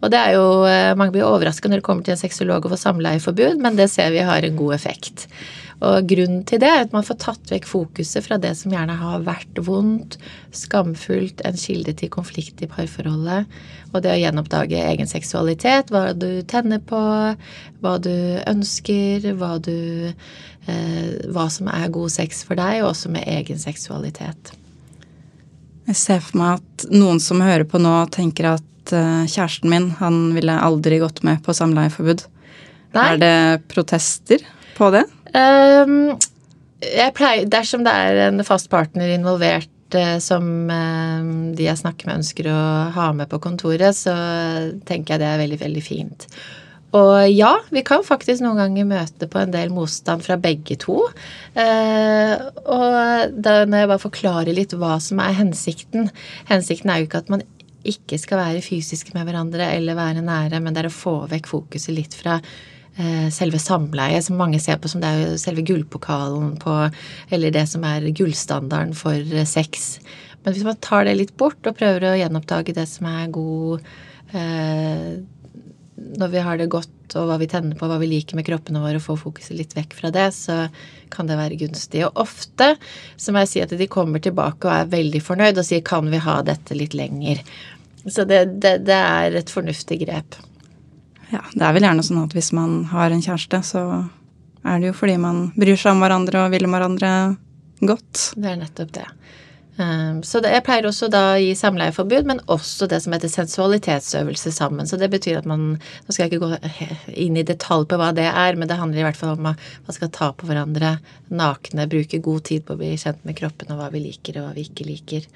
Og 0.00 0.10
det 0.10 0.18
er 0.18 0.32
jo, 0.34 0.64
eh, 0.64 0.94
Mange 0.94 1.12
blir 1.12 1.22
overraska 1.28 1.68
når 1.68 1.76
det 1.76 1.86
kommer 1.86 2.02
til 2.02 2.12
en 2.12 2.24
sexolog 2.24 2.64
å 2.64 2.70
få 2.70 2.78
samleieforbud, 2.78 3.60
men 3.60 3.76
det 3.76 3.90
ser 3.90 4.10
vi 4.10 4.18
har 4.18 4.42
en 4.42 4.56
god 4.56 4.74
effekt. 4.74 5.28
Og 5.80 6.10
grunnen 6.10 6.42
til 6.44 6.60
det 6.60 6.68
er 6.68 6.82
at 6.84 6.92
man 6.92 7.06
får 7.06 7.16
tatt 7.22 7.50
vekk 7.52 7.64
fokuset 7.68 8.26
fra 8.26 8.36
det 8.42 8.52
som 8.58 8.74
gjerne 8.74 8.98
har 9.00 9.24
vært 9.24 9.62
vondt, 9.64 10.18
skamfullt, 10.52 11.40
en 11.48 11.56
kilde 11.56 11.94
til 11.96 12.12
konflikt 12.12 12.60
i 12.60 12.68
parforholdet. 12.68 13.48
Og 13.94 14.04
det 14.04 14.12
å 14.12 14.20
gjenoppdage 14.20 14.84
egen 14.90 15.08
seksualitet, 15.08 15.88
hva 15.88 16.10
du 16.12 16.42
tenner 16.48 16.84
på, 16.84 17.00
hva 17.80 17.96
du 18.02 18.12
ønsker, 18.44 19.32
hva 19.40 19.56
du 19.64 19.76
Eh, 20.68 21.28
hva 21.32 21.46
som 21.52 21.70
er 21.72 21.88
god 21.92 22.12
sex 22.12 22.42
for 22.44 22.58
deg, 22.58 22.82
og 22.82 22.92
også 22.92 23.10
med 23.12 23.28
egen 23.30 23.60
seksualitet. 23.60 24.52
Jeg 25.88 25.98
ser 25.98 26.20
for 26.22 26.38
meg 26.38 26.60
at 26.60 26.90
noen 26.92 27.20
som 27.22 27.40
hører 27.42 27.64
på 27.68 27.80
nå, 27.80 27.94
tenker 28.12 28.52
at 28.52 28.92
eh, 28.94 29.24
kjæresten 29.24 29.72
min, 29.72 29.88
han 30.02 30.28
ville 30.36 30.58
aldri 30.60 31.00
gått 31.02 31.22
med 31.26 31.40
på 31.46 31.56
samleieforbud. 31.56 32.26
Er 32.98 33.18
det 33.22 33.34
protester 33.70 34.44
på 34.76 34.90
det? 34.92 35.06
Um, 35.34 36.16
pleier, 37.16 37.44
dersom 37.50 37.84
det 37.86 37.92
er 37.92 38.22
en 38.28 38.44
fast 38.46 38.70
partner 38.72 39.12
involvert 39.14 39.94
eh, 39.94 40.16
som 40.22 40.46
de 41.54 41.66
jeg 41.66 41.80
snakker 41.82 42.08
med 42.08 42.22
ønsker 42.22 42.48
å 42.50 42.62
ha 42.94 43.10
med 43.16 43.28
på 43.30 43.40
kontoret, 43.42 43.96
så 43.98 44.14
tenker 44.88 45.14
jeg 45.14 45.22
det 45.22 45.28
er 45.28 45.42
veldig, 45.44 45.60
veldig 45.60 45.84
fint. 45.84 46.26
Og 46.96 47.28
ja, 47.30 47.52
vi 47.70 47.82
kan 47.86 48.02
faktisk 48.02 48.42
noen 48.42 48.58
ganger 48.58 48.88
møte 48.88 49.28
på 49.30 49.38
en 49.38 49.52
del 49.54 49.70
motstand 49.70 50.24
fra 50.26 50.36
begge 50.40 50.74
to. 50.82 51.04
Eh, 51.54 52.34
og 52.64 53.36
da 53.36 53.60
når 53.62 53.84
jeg 53.84 53.90
bare 53.92 54.02
forklarer 54.02 54.56
litt 54.56 54.74
hva 54.74 54.96
som 55.02 55.22
er 55.22 55.36
hensikten 55.38 56.10
Hensikten 56.50 56.90
er 56.90 57.00
jo 57.00 57.08
ikke 57.08 57.22
at 57.22 57.30
man 57.32 57.46
ikke 57.86 58.18
skal 58.20 58.42
være 58.42 58.64
fysisk 58.64 59.14
med 59.14 59.24
hverandre 59.28 59.70
eller 59.76 59.96
være 59.96 60.24
nære, 60.24 60.58
men 60.60 60.74
det 60.74 60.82
er 60.82 60.90
å 60.90 60.92
få 60.92 61.14
vekk 61.30 61.48
fokuset 61.48 61.94
litt 61.96 62.16
fra 62.16 62.40
selve 63.32 63.60
samleiet, 63.62 64.24
som 64.26 64.38
mange 64.40 64.60
ser 64.62 64.78
på 64.80 64.90
som 64.90 65.02
det 65.02 65.10
er 65.10 65.40
selve 65.40 65.64
gullpokalen 65.66 66.54
på 66.60 66.76
Eller 67.30 67.54
det 67.54 67.66
som 67.70 67.84
er 67.84 68.10
gullstandarden 68.10 68.94
for 68.98 69.16
eh, 69.16 69.48
sex. 69.48 69.98
Men 70.44 70.54
hvis 70.54 70.64
man 70.66 70.80
tar 70.80 71.04
det 71.04 71.18
litt 71.18 71.36
bort 71.36 71.66
og 71.68 71.76
prøver 71.76 72.08
å 72.08 72.16
gjenoppdage 72.18 72.74
det 72.76 72.86
som 72.88 73.06
er 73.10 73.32
god 73.34 73.84
eh, 74.32 75.20
når 76.00 76.32
vi 76.32 76.42
har 76.44 76.58
det 76.58 76.70
godt 76.72 77.16
og 77.18 77.26
hva 77.28 77.36
vi 77.40 77.48
tenner 77.50 77.76
på, 77.76 77.88
hva 77.90 77.98
vi 78.00 78.08
liker 78.08 78.38
med 78.38 78.46
kroppene 78.46 78.80
våre, 78.82 79.00
og 79.00 79.04
får 79.04 79.18
fokuset 79.20 79.56
litt 79.58 79.74
vekk 79.76 79.96
fra 79.98 80.12
det, 80.14 80.28
så 80.36 80.62
kan 81.12 81.28
det 81.28 81.38
være 81.40 81.58
gunstig. 81.60 82.04
Og 82.06 82.22
ofte 82.22 82.72
så 83.20 83.34
må 83.34 83.42
jeg 83.44 83.50
si 83.52 83.64
at 83.64 83.74
de 83.76 83.90
kommer 83.90 84.22
tilbake 84.22 84.68
og 84.68 84.76
er 84.76 84.92
veldig 84.94 85.22
fornøyd 85.26 85.58
og 85.58 85.66
sier 85.66 85.82
'kan 85.84 86.10
vi 86.10 86.22
ha 86.22 86.40
dette 86.42 86.76
litt 86.78 86.94
lenger'? 86.94 87.42
Så 88.06 88.24
det, 88.24 88.60
det, 88.62 88.86
det 88.86 88.96
er 88.96 89.36
et 89.36 89.50
fornuftig 89.50 90.00
grep. 90.06 90.38
Ja, 91.30 91.44
det 91.54 91.62
er 91.62 91.76
vel 91.76 91.86
gjerne 91.86 92.04
sånn 92.06 92.24
at 92.24 92.34
hvis 92.34 92.50
man 92.56 92.82
har 92.90 93.14
en 93.14 93.22
kjæreste, 93.22 93.62
så 93.66 93.84
er 94.66 94.80
det 94.80 94.90
jo 94.90 94.96
fordi 94.96 95.16
man 95.20 95.48
bryr 95.58 95.78
seg 95.78 95.94
om 95.94 96.02
hverandre 96.04 96.44
og 96.44 96.52
vil 96.54 96.66
hverandre 96.68 97.12
godt. 97.80 98.30
Det 98.36 98.50
er 98.50 98.60
nettopp 98.60 98.92
det. 98.98 99.06
Um, 99.80 100.18
så 100.26 100.42
det, 100.42 100.50
jeg 100.52 100.64
pleier 100.66 100.84
også 100.90 101.06
da 101.08 101.20
å 101.32 101.38
gi 101.40 101.54
samleieforbud, 101.56 102.26
men 102.28 102.42
også 102.52 102.88
det 102.90 102.98
som 103.00 103.14
heter 103.14 103.30
sensualitetsøvelse 103.32 104.52
sammen. 104.52 104.88
Så 104.88 104.98
det 105.00 105.08
betyr 105.12 105.38
at 105.38 105.48
man 105.48 105.62
Nå 105.78 106.12
skal 106.12 106.26
jeg 106.26 106.34
ikke 106.34 106.50
gå 106.50 107.14
inn 107.24 107.38
i 107.40 107.46
detalj 107.46 107.86
på 107.88 107.96
hva 108.00 108.10
det 108.16 108.26
er, 108.28 108.58
men 108.60 108.68
det 108.68 108.76
handler 108.80 109.00
i 109.00 109.06
hvert 109.06 109.20
fall 109.20 109.38
om 109.38 109.48
at 109.52 109.68
man 109.86 109.96
skal 109.96 110.12
ta 110.12 110.32
på 110.36 110.50
hverandre 110.50 110.96
nakne, 111.32 111.88
bruke 111.88 112.20
god 112.20 112.44
tid 112.50 112.66
på 112.66 112.76
å 112.76 112.80
bli 112.82 112.92
kjent 113.00 113.24
med 113.24 113.38
kroppen 113.40 113.72
og 113.72 113.80
hva 113.80 113.88
vi 113.94 114.04
liker 114.04 114.40
og 114.40 114.48
hva 114.48 114.56
vi 114.58 114.66
ikke 114.68 114.88
liker. 114.90 115.28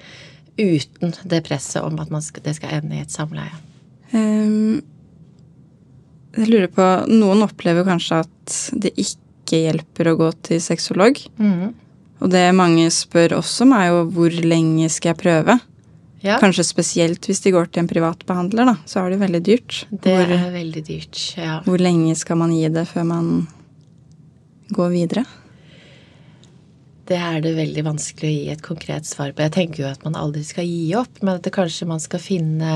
Uten 0.59 1.15
det 1.25 1.41
presset 1.47 1.81
om 1.81 1.97
at 2.03 2.13
skal, 2.27 2.45
det 2.45 2.57
skal 2.59 2.77
ende 2.77 2.99
i 2.99 3.05
et 3.07 3.15
samleie. 3.15 3.63
Um, 4.13 4.83
jeg 6.35 6.51
lurer 6.51 6.71
på 6.71 6.85
Noen 7.11 7.45
opplever 7.45 7.87
kanskje 7.87 8.21
at 8.25 8.57
det 8.73 8.93
ikke 8.99 9.61
hjelper 9.67 10.11
å 10.11 10.17
gå 10.19 10.31
til 10.47 10.61
sexolog. 10.63 11.19
Mm. 11.39 11.73
Og 12.23 12.31
det 12.31 12.43
mange 12.55 12.87
spør 12.93 13.37
også 13.39 13.65
om, 13.67 13.73
er 13.77 13.89
jo 13.91 14.03
hvor 14.15 14.35
lenge 14.45 14.89
skal 14.93 15.13
jeg 15.13 15.21
prøve? 15.21 15.57
Ja. 16.25 16.39
Kanskje 16.41 16.65
spesielt 16.65 17.27
hvis 17.29 17.43
de 17.43 17.53
går 17.53 17.69
til 17.69 17.83
en 17.83 17.89
privat 17.89 18.23
behandler, 18.25 18.71
da. 18.71 18.75
Så 18.89 19.03
er 19.03 19.13
det 19.13 19.21
veldig 19.21 19.41
dyrt. 19.45 19.81
Det 19.91 20.15
hvor, 20.15 20.31
er 20.33 20.53
veldig 20.55 20.83
dyrt, 20.87 21.21
ja. 21.37 21.59
Hvor 21.67 21.81
lenge 21.81 22.15
skal 22.17 22.39
man 22.41 22.55
gi 22.55 22.65
det 22.73 22.87
før 22.89 23.05
man 23.11 23.33
går 24.73 24.93
videre? 24.95 25.25
Det 27.05 27.17
er 27.21 27.41
det 27.43 27.51
veldig 27.53 27.83
vanskelig 27.85 28.27
å 28.27 28.33
gi 28.33 28.45
et 28.49 28.61
konkret 28.65 29.05
svar 29.05 29.29
på. 29.35 29.43
Jeg 29.45 29.53
tenker 29.53 29.83
jo 29.83 29.89
at 29.91 30.01
man 30.07 30.15
aldri 30.17 30.41
skal 30.45 30.65
gi 30.65 30.89
opp, 30.97 31.19
men 31.21 31.35
at 31.35 31.45
det 31.45 31.53
kanskje 31.53 31.85
man 31.85 32.01
skal 32.01 32.21
finne 32.21 32.71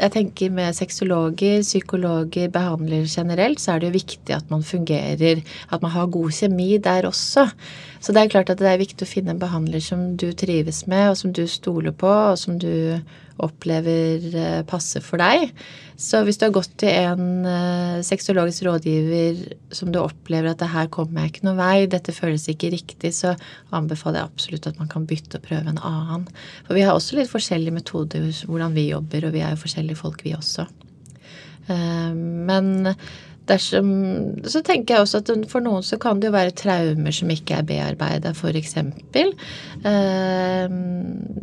Jeg 0.00 0.12
tenker 0.14 0.54
med 0.56 0.78
sexologer, 0.78 1.60
psykologer, 1.60 2.48
behandlere 2.54 3.04
generelt, 3.04 3.60
så 3.60 3.74
er 3.74 3.82
det 3.82 3.90
jo 3.90 3.98
viktig 3.98 4.36
at 4.36 4.48
man 4.52 4.64
fungerer 4.64 5.42
At 5.68 5.84
man 5.84 5.92
har 5.92 6.08
god 6.08 6.32
kjemi 6.32 6.78
der 6.80 7.08
også. 7.10 7.50
Så 8.00 8.16
det 8.16 8.22
er 8.22 8.32
klart 8.32 8.50
at 8.54 8.62
det 8.62 8.70
er 8.70 8.80
viktig 8.80 9.04
å 9.04 9.10
finne 9.10 9.34
en 9.34 9.42
behandler 9.42 9.84
som 9.84 10.14
du 10.16 10.30
trives 10.32 10.86
med, 10.88 11.10
og 11.10 11.20
som 11.20 11.36
du 11.36 11.44
stoler 11.44 11.92
på, 11.92 12.08
og 12.08 12.40
som 12.40 12.56
du 12.56 12.96
opplever 13.44 14.26
eh, 14.30 14.60
passer 14.68 15.04
for 15.04 15.20
deg. 15.22 15.50
Så 16.00 16.22
hvis 16.24 16.38
du 16.40 16.46
har 16.46 16.54
gått 16.54 16.72
til 16.80 16.88
en 16.88 17.44
uh, 17.44 18.00
sexologisk 18.06 18.64
rådgiver 18.64 19.42
som 19.76 19.90
du 19.92 19.98
opplever 20.00 20.54
at 20.54 20.62
det 20.62 20.70
her 20.72 20.88
kommer 20.92 21.26
jeg 21.26 21.34
ikke 21.34 21.44
noen 21.44 21.58
vei, 21.60 21.74
dette 21.92 22.14
føles 22.16 22.46
ikke 22.48 22.70
riktig, 22.72 23.12
så 23.18 23.34
anbefaler 23.76 24.22
jeg 24.22 24.30
absolutt 24.30 24.68
at 24.70 24.80
man 24.80 24.88
kan 24.88 25.04
bytte 25.10 25.36
og 25.36 25.44
prøve 25.44 25.68
en 25.68 25.82
annen. 25.84 26.24
For 26.64 26.78
vi 26.78 26.86
har 26.86 26.96
også 26.96 27.18
litt 27.18 27.32
forskjellige 27.32 27.76
metoder 27.76 28.30
hvordan 28.48 28.76
vi 28.78 28.88
jobber, 28.88 29.28
og 29.28 29.36
vi 29.36 29.44
er 29.44 29.52
jo 29.52 29.60
forskjellige 29.60 30.00
folk, 30.00 30.24
vi 30.24 30.32
også. 30.38 30.64
Uh, 31.68 32.16
men 32.16 32.88
Dersom, 33.50 33.88
så 34.46 34.62
tenker 34.66 34.94
jeg 34.94 35.04
også 35.04 35.20
at 35.22 35.30
for 35.50 35.64
noen 35.64 35.82
så 35.86 35.98
kan 36.00 36.20
det 36.20 36.30
jo 36.30 36.34
være 36.36 36.54
traumer 36.56 37.14
som 37.14 37.30
ikke 37.32 37.58
er 37.58 37.66
bearbeida, 37.66 38.30
f.eks. 38.30 38.76
Eh, 39.90 40.76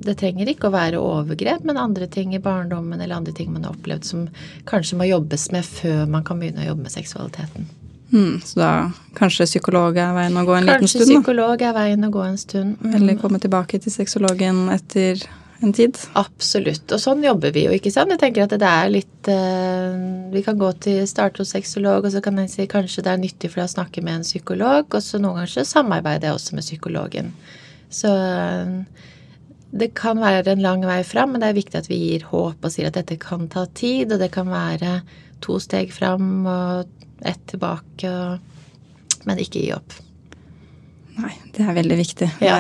det 0.08 0.16
trenger 0.22 0.52
ikke 0.54 0.70
å 0.70 0.76
være 0.76 1.02
overgrep, 1.02 1.66
men 1.68 1.82
andre 1.82 2.08
ting 2.12 2.36
i 2.36 2.44
barndommen 2.44 3.02
eller 3.02 3.20
andre 3.20 3.36
ting 3.36 3.52
man 3.54 3.68
har 3.68 3.76
opplevd 3.76 4.08
som 4.08 4.28
kanskje 4.70 5.02
må 5.02 5.10
jobbes 5.10 5.50
med 5.56 5.68
før 5.68 6.06
man 6.12 6.24
kan 6.28 6.40
begynne 6.40 6.64
å 6.64 6.70
jobbe 6.72 6.88
med 6.88 6.96
seksualiteten. 6.96 7.68
Mm, 8.12 8.42
så 8.46 8.60
da 8.60 8.70
kanskje 9.18 9.50
psykolog 9.50 9.98
er 10.00 10.14
veien 10.16 10.40
å 10.40 10.46
gå 10.48 10.56
en 10.56 10.70
kanskje 10.70 10.78
liten 10.78 10.88
stund? 10.88 11.02
Kanskje 11.04 11.18
psykolog 11.18 11.66
er 11.68 11.74
veien 11.76 12.08
å 12.08 12.12
gå 12.14 12.24
en 12.24 12.40
stund. 12.40 12.78
Mm. 12.80 12.94
Eller 12.96 13.20
komme 13.20 13.42
tilbake 13.44 13.82
til 13.84 13.94
sexologen 13.94 14.70
etter 14.72 15.26
en 15.64 15.74
tid. 15.74 15.98
Absolutt. 16.20 16.86
Og 16.94 17.02
sånn 17.02 17.24
jobber 17.26 17.54
vi 17.56 17.66
jo, 17.66 17.74
ikke 17.76 17.92
sant. 17.94 18.12
Jeg 18.14 18.22
tenker 18.22 18.46
at 18.46 18.56
det 18.60 18.70
er 18.70 18.92
litt 18.94 19.30
uh, 19.32 19.98
Vi 20.34 20.44
kan 20.46 20.60
gå 20.60 20.70
til 20.84 21.04
starte 21.10 21.42
hos 21.42 21.54
sexolog, 21.56 22.06
og 22.06 22.14
så 22.14 22.22
kan 22.24 22.40
jeg 22.42 22.54
si 22.54 22.68
kanskje 22.70 23.06
det 23.06 23.14
er 23.14 23.22
nyttig 23.22 23.52
for 23.52 23.64
deg 23.64 23.70
å 23.70 23.76
snakke 23.78 24.04
med 24.06 24.20
en 24.20 24.28
psykolog, 24.28 24.88
og 24.92 25.04
så 25.04 25.22
noen 25.22 25.42
ganger 25.42 25.54
så 25.56 25.68
samarbeider 25.68 26.30
jeg 26.30 26.40
også 26.40 26.58
med 26.58 26.68
psykologen. 26.68 27.32
Så 27.94 28.12
uh, 28.12 29.14
det 29.78 29.92
kan 29.98 30.22
være 30.22 30.54
en 30.54 30.64
lang 30.64 30.86
vei 30.88 31.02
fram, 31.08 31.34
men 31.34 31.44
det 31.44 31.52
er 31.52 31.60
viktig 31.60 31.82
at 31.82 31.90
vi 31.92 32.00
gir 32.00 32.28
håp 32.30 32.64
og 32.64 32.74
sier 32.74 32.90
at 32.90 33.00
dette 33.00 33.20
kan 33.22 33.50
ta 33.52 33.66
tid, 33.78 34.14
og 34.14 34.22
det 34.22 34.32
kan 34.36 34.50
være 34.52 35.02
to 35.44 35.60
steg 35.62 35.92
fram 35.94 36.46
og 36.48 37.26
ett 37.28 37.42
tilbake, 37.50 38.10
og, 38.12 39.26
men 39.28 39.42
ikke 39.42 39.64
gi 39.64 39.72
opp. 39.76 39.96
Nei, 41.18 41.34
det 41.56 41.66
er 41.66 41.74
veldig 41.78 41.98
viktig. 41.98 42.30
Ja. 42.46 42.58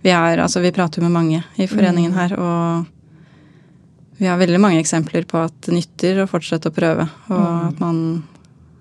Vi, 0.00 0.10
er, 0.10 0.40
altså, 0.40 0.62
vi 0.64 0.72
prater 0.72 1.00
jo 1.00 1.08
med 1.08 1.16
mange 1.16 1.42
i 1.60 1.68
foreningen 1.68 2.14
mm. 2.14 2.18
her, 2.18 2.34
og 2.40 4.20
vi 4.20 4.28
har 4.28 4.40
veldig 4.40 4.60
mange 4.60 4.80
eksempler 4.80 5.24
på 5.28 5.40
at 5.44 5.56
det 5.66 5.76
nytter 5.76 6.22
å 6.22 6.28
fortsette 6.28 6.68
å 6.68 6.76
prøve. 6.76 7.06
Og 7.28 7.40
mm. 7.40 7.66
at 7.68 7.82
man 7.82 8.00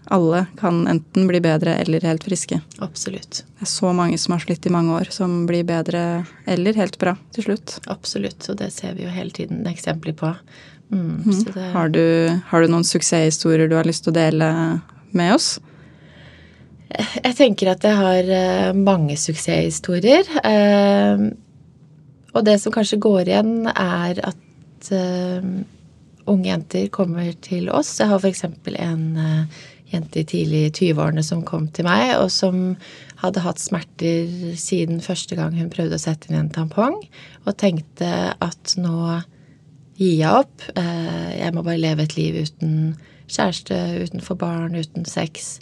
alle 0.09 0.45
kan 0.57 0.87
enten 0.87 1.27
bli 1.29 1.39
bedre 1.41 1.75
eller 1.83 2.01
helt 2.01 2.23
friske. 2.25 2.59
Absolutt. 2.81 3.43
Det 3.59 3.67
er 3.67 3.69
så 3.69 3.91
mange 3.93 4.17
som 4.17 4.33
har 4.33 4.41
slitt 4.41 4.65
i 4.65 4.73
mange 4.73 4.95
år, 4.97 5.11
som 5.13 5.43
blir 5.47 5.63
bedre 5.67 6.25
eller 6.49 6.79
helt 6.79 6.97
bra 6.99 7.13
til 7.35 7.45
slutt. 7.45 7.77
Absolutt, 7.87 8.47
og 8.49 8.57
det 8.59 8.71
ser 8.73 8.97
vi 8.97 9.05
jo 9.05 9.13
hele 9.13 9.31
tiden 9.35 9.67
eksempler 9.69 10.17
på. 10.17 10.33
Mm, 10.89 11.23
mm. 11.25 11.43
Det... 11.53 11.67
Har, 11.75 11.93
du, 11.93 12.03
har, 12.49 12.65
du, 12.65 12.71
noen 12.73 12.87
suksesshistorier 12.87 13.69
du 13.69 13.77
har 13.77 13.87
lyst 13.87 14.07
til 14.07 14.15
å 14.15 14.17
dele 14.17 14.49
med 15.13 15.35
oss? 15.35 15.57
Jeg 16.89 17.35
tenker 17.37 17.69
at 17.75 17.85
jeg 17.85 17.97
har 17.97 18.29
eh, 18.33 18.69
mange 18.73 19.17
suksesshistorier. 19.19 20.29
Eh, 20.41 21.25
og 22.33 22.45
det 22.45 22.57
som 22.61 22.73
kanskje 22.73 23.01
går 23.01 23.29
igjen, 23.29 23.67
er 23.69 24.21
at 24.31 24.89
eh, 24.95 25.45
unge 26.29 26.49
jenter 26.49 26.87
kommer 26.93 27.29
til 27.45 27.69
oss. 27.73 27.99
Jeg 28.01 28.09
har 28.09 28.21
f.eks. 28.21 28.45
en 28.73 29.05
jente 29.89 30.21
i 30.21 30.25
tidlig 30.29 30.63
20-årene 30.77 31.23
som 31.25 31.45
kom 31.45 31.67
til 31.73 31.85
meg, 31.85 32.15
og 32.21 32.29
som 32.33 32.73
hadde 33.21 33.43
hatt 33.45 33.61
smerter 33.61 34.53
siden 34.57 35.01
første 35.01 35.37
gang 35.37 35.57
hun 35.57 35.71
prøvde 35.73 35.97
å 35.97 36.01
sette 36.01 36.29
inn 36.29 36.37
en 36.37 36.51
tampong, 36.53 36.99
og 37.45 37.57
tenkte 37.57 38.33
at 38.33 38.75
nå 38.81 39.17
gir 39.97 40.13
jeg 40.21 40.29
opp. 40.29 40.69
Jeg 40.77 41.53
må 41.53 41.65
bare 41.65 41.81
leve 41.81 42.05
et 42.05 42.15
liv 42.17 42.37
uten 42.45 42.93
kjæreste, 43.29 43.81
utenfor 44.05 44.37
barn, 44.39 44.77
uten 44.77 45.09
sex. 45.09 45.57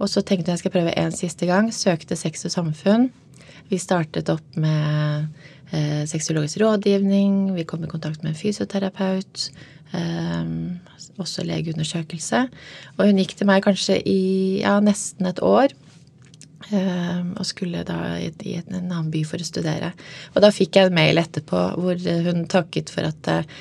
Og 0.00 0.08
så 0.08 0.22
tenkte 0.24 0.48
jeg 0.48 0.58
jeg 0.58 0.64
skal 0.64 0.74
prøve 0.76 0.94
en 0.96 1.14
siste 1.14 1.48
gang. 1.48 1.68
Søkte 1.74 2.16
Sex 2.16 2.46
og 2.48 2.54
Samfunn. 2.54 3.10
Vi 3.70 3.78
startet 3.78 4.30
opp 4.32 4.56
med 4.58 5.28
eh, 5.70 6.06
sexologisk 6.08 6.62
rådgivning. 6.62 7.52
Vi 7.54 7.66
kom 7.68 7.84
i 7.84 7.90
kontakt 7.90 8.24
med 8.24 8.32
en 8.32 8.40
fysioterapeut. 8.40 9.50
Eh, 9.92 10.48
også 11.20 11.44
legeundersøkelse. 11.44 12.46
Og 12.96 13.06
hun 13.06 13.20
gikk 13.20 13.36
til 13.36 13.48
meg 13.50 13.64
kanskje 13.66 14.00
i 14.08 14.20
ja, 14.62 14.78
nesten 14.84 15.28
et 15.28 15.42
år. 15.44 15.76
Eh, 16.70 17.20
og 17.34 17.46
skulle 17.48 17.84
da 17.86 17.98
i, 18.22 18.30
i 18.46 18.56
en 18.60 18.80
annen 18.80 19.12
by 19.12 19.24
for 19.28 19.42
å 19.42 19.46
studere. 19.46 19.92
Og 20.34 20.42
da 20.44 20.52
fikk 20.54 20.78
jeg 20.78 20.90
en 20.90 20.96
mail 20.96 21.20
etterpå 21.20 21.62
hvor 21.76 22.00
hun 22.26 22.44
takket 22.50 22.92
for 22.94 23.10
at 23.10 23.30
eh, 23.32 23.60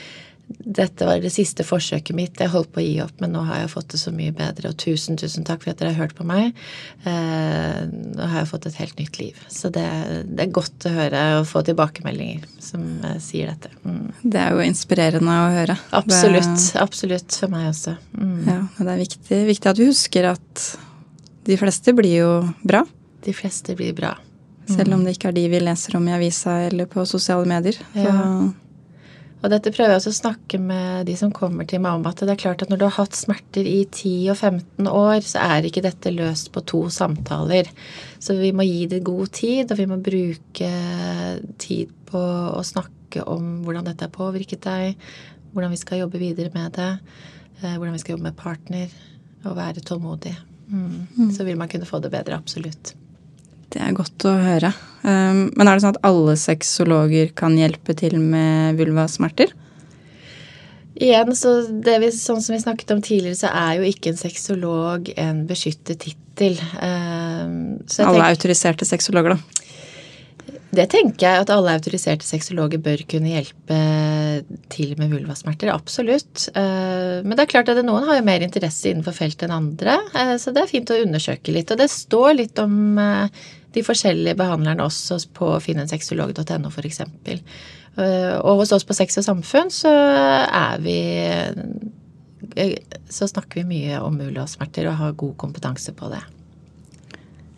dette 0.50 1.06
var 1.06 1.20
det 1.22 1.30
siste 1.34 1.64
forsøket 1.66 2.16
mitt. 2.18 2.40
Jeg 2.42 2.52
holdt 2.54 2.72
på 2.74 2.82
å 2.82 2.84
gi 2.84 2.96
opp, 3.04 3.14
men 3.22 3.34
nå 3.36 3.44
har 3.46 3.62
jeg 3.62 3.72
fått 3.72 3.94
det 3.94 4.00
så 4.02 4.12
mye 4.14 4.34
bedre. 4.36 4.72
Og 4.72 4.78
tusen, 4.82 5.18
tusen 5.20 5.46
takk 5.46 5.62
for 5.64 5.72
at 5.72 5.82
dere 5.82 5.94
har 5.94 6.08
hørt 6.08 6.16
på 6.18 6.26
meg. 6.28 6.58
Eh, 7.06 7.82
nå 7.90 8.30
har 8.32 8.42
jeg 8.42 8.50
fått 8.50 8.66
et 8.70 8.80
helt 8.82 8.98
nytt 9.02 9.20
liv. 9.22 9.40
Så 9.54 9.70
det, 9.74 9.86
det 10.26 10.48
er 10.48 10.54
godt 10.56 10.88
å 10.90 10.94
høre 10.94 11.24
og 11.40 11.48
få 11.50 11.62
tilbakemeldinger 11.68 12.48
som 12.64 12.86
eh, 13.06 13.18
sier 13.24 13.52
dette. 13.54 13.72
Mm. 13.86 14.08
Det 14.24 14.42
er 14.42 14.56
jo 14.58 14.66
inspirerende 14.66 15.36
å 15.36 15.52
høre. 15.54 15.76
Absolutt. 16.00 16.56
Det, 16.56 16.70
absolutt. 16.82 17.42
For 17.44 17.54
meg 17.54 17.70
også. 17.70 17.98
Mm. 18.18 18.40
Ja, 18.50 18.62
det 18.80 18.94
er 18.94 19.04
viktig, 19.04 19.44
viktig, 19.52 19.74
at 19.74 19.82
du 19.82 19.86
husker 19.86 20.32
at 20.32 20.70
de 21.50 21.60
fleste 21.60 21.94
blir 21.98 22.16
jo 22.24 22.32
bra. 22.64 22.82
De 23.26 23.36
fleste 23.36 23.76
blir 23.78 23.94
bra. 23.98 24.16
Mm. 24.66 24.74
Selv 24.76 24.98
om 24.98 25.06
det 25.06 25.16
ikke 25.16 25.30
er 25.30 25.38
de 25.38 25.46
vi 25.52 25.62
leser 25.62 25.98
om 25.98 26.10
i 26.10 26.16
avisa 26.18 26.60
eller 26.68 26.90
på 26.90 27.06
sosiale 27.10 27.46
medier. 27.50 27.78
Ja. 27.98 28.18
Og 29.40 29.48
dette 29.54 29.72
prøver 29.72 29.94
jeg 29.94 30.02
også 30.02 30.12
å 30.12 30.18
snakke 30.18 30.60
med 30.60 31.08
de 31.08 31.16
som 31.16 31.32
kommer 31.36 31.68
til 31.68 31.80
meg 31.84 31.96
om, 31.96 32.08
at 32.10 32.20
det 32.20 32.34
er 32.34 32.42
klart 32.42 32.64
at 32.64 32.72
når 32.72 32.82
du 32.82 32.86
har 32.90 32.98
hatt 32.98 33.16
smerter 33.16 33.68
i 33.68 33.86
10 33.86 34.34
og 34.34 34.36
15 34.36 34.90
år, 34.92 35.20
så 35.24 35.46
er 35.46 35.68
ikke 35.68 35.84
dette 35.86 36.12
løst 36.12 36.52
på 36.56 36.64
to 36.68 36.82
samtaler. 36.92 37.70
Så 38.20 38.36
vi 38.40 38.52
må 38.56 38.68
gi 38.68 38.84
det 38.92 39.00
god 39.08 39.32
tid, 39.40 39.72
og 39.72 39.80
vi 39.80 39.88
må 39.88 40.00
bruke 40.04 40.72
tid 41.64 41.96
på 42.10 42.24
å 42.52 42.66
snakke 42.68 43.24
om 43.32 43.62
hvordan 43.64 43.88
dette 43.88 44.10
har 44.10 44.14
påvirket 44.14 44.68
deg, 44.68 45.10
hvordan 45.54 45.72
vi 45.72 45.82
skal 45.82 46.04
jobbe 46.04 46.20
videre 46.22 46.52
med 46.54 46.76
det, 46.76 46.92
eh, 47.62 47.78
hvordan 47.80 47.96
vi 47.96 48.04
skal 48.04 48.18
jobbe 48.18 48.28
med 48.28 48.40
partner, 48.44 48.92
og 49.48 49.56
være 49.56 49.86
tålmodig. 49.88 50.36
Mm. 50.68 51.08
Mm. 51.16 51.32
Så 51.32 51.48
vil 51.48 51.58
man 51.58 51.72
kunne 51.72 51.88
få 51.88 52.04
det 52.04 52.12
bedre, 52.12 52.36
absolutt. 52.36 52.92
Det 53.72 53.80
er 53.80 53.96
godt 53.96 54.28
å 54.28 54.36
høre. 54.36 54.76
Um, 55.00 55.48
men 55.56 55.66
er 55.66 55.78
det 55.78 55.84
sånn 55.86 55.96
at 55.96 56.06
alle 56.08 56.36
sexologer 56.40 57.32
kan 57.38 57.56
hjelpe 57.58 57.96
til 57.98 58.18
med 58.20 58.80
vulvasmerter? 58.80 59.54
Igjen, 61.00 61.32
så 61.40 61.54
det 61.86 61.96
vi, 62.04 62.10
sånn 62.12 62.42
som 62.44 62.56
vi 62.56 62.60
snakket 62.60 62.92
om 62.92 63.04
tidligere, 63.04 63.40
så 63.40 63.54
er 63.56 63.78
jo 63.80 63.88
ikke 63.88 64.12
en 64.12 64.20
sexolog 64.20 65.08
en 65.16 65.46
beskyttet 65.48 66.02
tittel. 66.04 66.60
Uh, 66.76 67.80
alle 68.04 68.20
er 68.20 68.34
autoriserte 68.34 68.88
sexologer, 68.88 69.38
da? 69.38 69.60
Det 70.70 70.86
tenker 70.92 71.26
jeg 71.26 71.42
at 71.42 71.50
alle 71.50 71.72
autoriserte 71.80 72.28
sexologer 72.28 72.82
bør 72.84 73.02
kunne 73.10 73.32
hjelpe 73.32 73.78
til 74.70 74.92
med 75.00 75.10
vulvasmerter. 75.16 75.72
Absolutt. 75.74 76.50
Uh, 76.54 77.24
men 77.24 77.34
det 77.34 77.46
er 77.46 77.54
klart 77.56 77.72
at 77.72 77.80
noen 77.86 78.06
har 78.06 78.20
jo 78.20 78.28
mer 78.28 78.44
interesse 78.46 78.92
innenfor 78.92 79.16
feltet 79.18 79.48
enn 79.48 79.56
andre, 79.56 79.98
uh, 80.14 80.36
så 80.42 80.54
det 80.54 80.66
er 80.66 80.70
fint 80.70 80.94
å 80.94 81.00
undersøke 81.00 81.56
litt. 81.56 81.72
Og 81.74 81.80
det 81.80 81.90
står 81.90 82.36
litt 82.38 82.62
om 82.62 83.00
uh, 83.02 83.48
de 83.76 83.84
forskjellige 83.86 84.38
behandlerne 84.40 84.84
også 84.84 85.20
på 85.38 85.52
finnensexolog.no 85.64 86.72
f.eks. 86.72 87.02
Og 88.00 88.62
hos 88.62 88.72
oss 88.74 88.88
på 88.88 88.96
Sex 88.98 89.20
og 89.20 89.26
samfunn 89.28 89.70
så 89.74 89.92
er 89.92 90.80
vi 90.82 90.98
Så 93.12 93.28
snakker 93.28 93.62
vi 93.62 93.68
mye 93.68 94.00
om 94.02 94.16
mulig 94.18 94.40
og 94.42 94.98
har 95.02 95.18
god 95.18 95.36
kompetanse 95.38 95.94
på 95.94 96.10
det. 96.10 96.22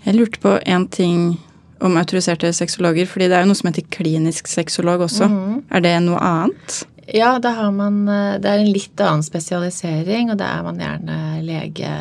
Jeg 0.06 0.18
lurte 0.18 0.41
på 0.41 0.58
én 0.65 0.88
ting 0.89 1.39
om 1.82 1.98
autoriserte 1.98 2.53
sexologer, 2.53 3.06
fordi 3.06 3.27
det 3.30 3.38
er 3.38 3.46
jo 3.46 3.51
noe 3.51 3.58
som 3.58 3.70
heter 3.70 3.86
klinisk 3.94 4.50
sexolog 4.50 5.06
også. 5.06 5.27
Mm. 5.30 5.62
Er 5.70 5.84
det 5.86 5.94
noe 6.06 6.20
annet? 6.22 6.82
Ja, 7.13 7.38
man 7.72 8.06
Det 8.06 8.50
er 8.50 8.60
en 8.60 8.72
litt 8.72 9.00
annen 9.01 9.24
spesialisering, 9.24 10.32
og 10.32 10.38
da 10.41 10.46
er 10.58 10.63
man 10.63 10.80
gjerne 10.82 11.41
lege 11.46 11.91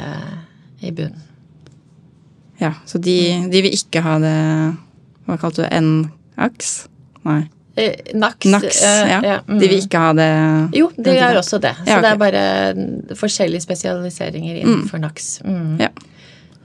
i 0.80 0.90
bunnen. 0.90 1.29
Ja, 2.60 2.74
så 2.86 3.00
de, 3.00 3.16
de, 3.48 3.62
vil 3.64 3.72
ikke 3.72 4.02
ha 4.04 4.18
det 4.20 4.36
Hva 5.26 5.38
kalte 5.40 5.62
du 5.62 5.64
det? 5.64 5.80
N-aks? 5.80 6.74
Nei. 7.24 7.42
Naks. 7.80 8.12
NAX. 8.14 8.46
NAX 8.50 8.80
ja. 8.84 9.20
ja. 9.24 9.38
Mm. 9.46 9.58
De 9.62 9.68
vil 9.70 9.80
ikke 9.80 10.02
ha 10.02 10.12
det 10.18 10.30
Jo, 10.76 10.90
de 10.96 11.14
gjør 11.16 11.40
også 11.40 11.60
det. 11.62 11.72
Så 11.78 11.86
ja, 11.88 11.96
okay. 11.96 12.04
det 12.04 12.10
er 12.10 12.20
bare 12.20 13.16
forskjellige 13.16 13.64
spesialiseringer 13.64 14.58
innenfor 14.60 15.00
mm. 15.00 15.04
NAX. 15.06 15.28
Mm. 15.46 15.76
Ja. 15.80 15.90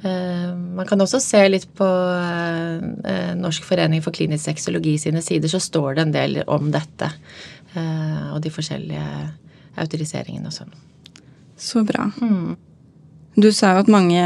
Uh, 0.06 0.52
man 0.78 0.90
kan 0.90 1.02
også 1.02 1.22
se 1.24 1.40
litt 1.50 1.70
på 1.78 1.88
Norsk 3.40 3.64
forening 3.66 4.04
for 4.04 4.16
klinisk 4.16 4.50
sexologi 4.50 4.98
sine 5.02 5.24
sider, 5.24 5.50
så 5.52 5.62
står 5.64 5.96
det 5.96 6.06
en 6.06 6.16
del 6.16 6.42
om 6.52 6.68
dette. 6.74 7.12
Og 7.76 8.40
de 8.44 8.52
forskjellige 8.54 9.06
autoriseringene 9.82 10.52
og 10.52 10.56
sånn. 10.56 10.76
Så 11.60 11.84
bra. 11.88 12.10
Du 13.36 13.50
sa 13.52 13.74
jo 13.76 13.84
at 13.84 13.92
mange 13.92 14.22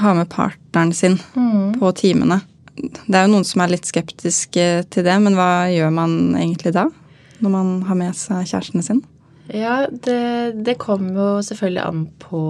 har 0.00 0.14
med 0.16 0.28
partneren 0.32 0.92
sin 0.96 1.18
mm. 1.36 1.76
på 1.80 1.90
timene. 1.96 2.40
Det 2.76 3.16
er 3.16 3.26
jo 3.26 3.34
noen 3.34 3.44
som 3.48 3.62
er 3.64 3.74
litt 3.74 3.88
skeptiske 3.88 4.64
til 4.92 5.04
det, 5.04 5.16
men 5.24 5.36
hva 5.36 5.68
gjør 5.72 5.92
man 5.96 6.16
egentlig 6.36 6.72
da? 6.76 6.88
Når 7.44 7.52
man 7.52 7.76
har 7.88 7.98
med 8.00 8.16
seg 8.16 8.48
kjæresten 8.48 8.84
sin? 8.84 9.02
Ja, 9.52 9.84
det, 9.86 10.64
det 10.66 10.78
kommer 10.82 11.12
jo 11.14 11.26
selvfølgelig 11.44 11.82
an 11.84 12.06
på 12.18 12.40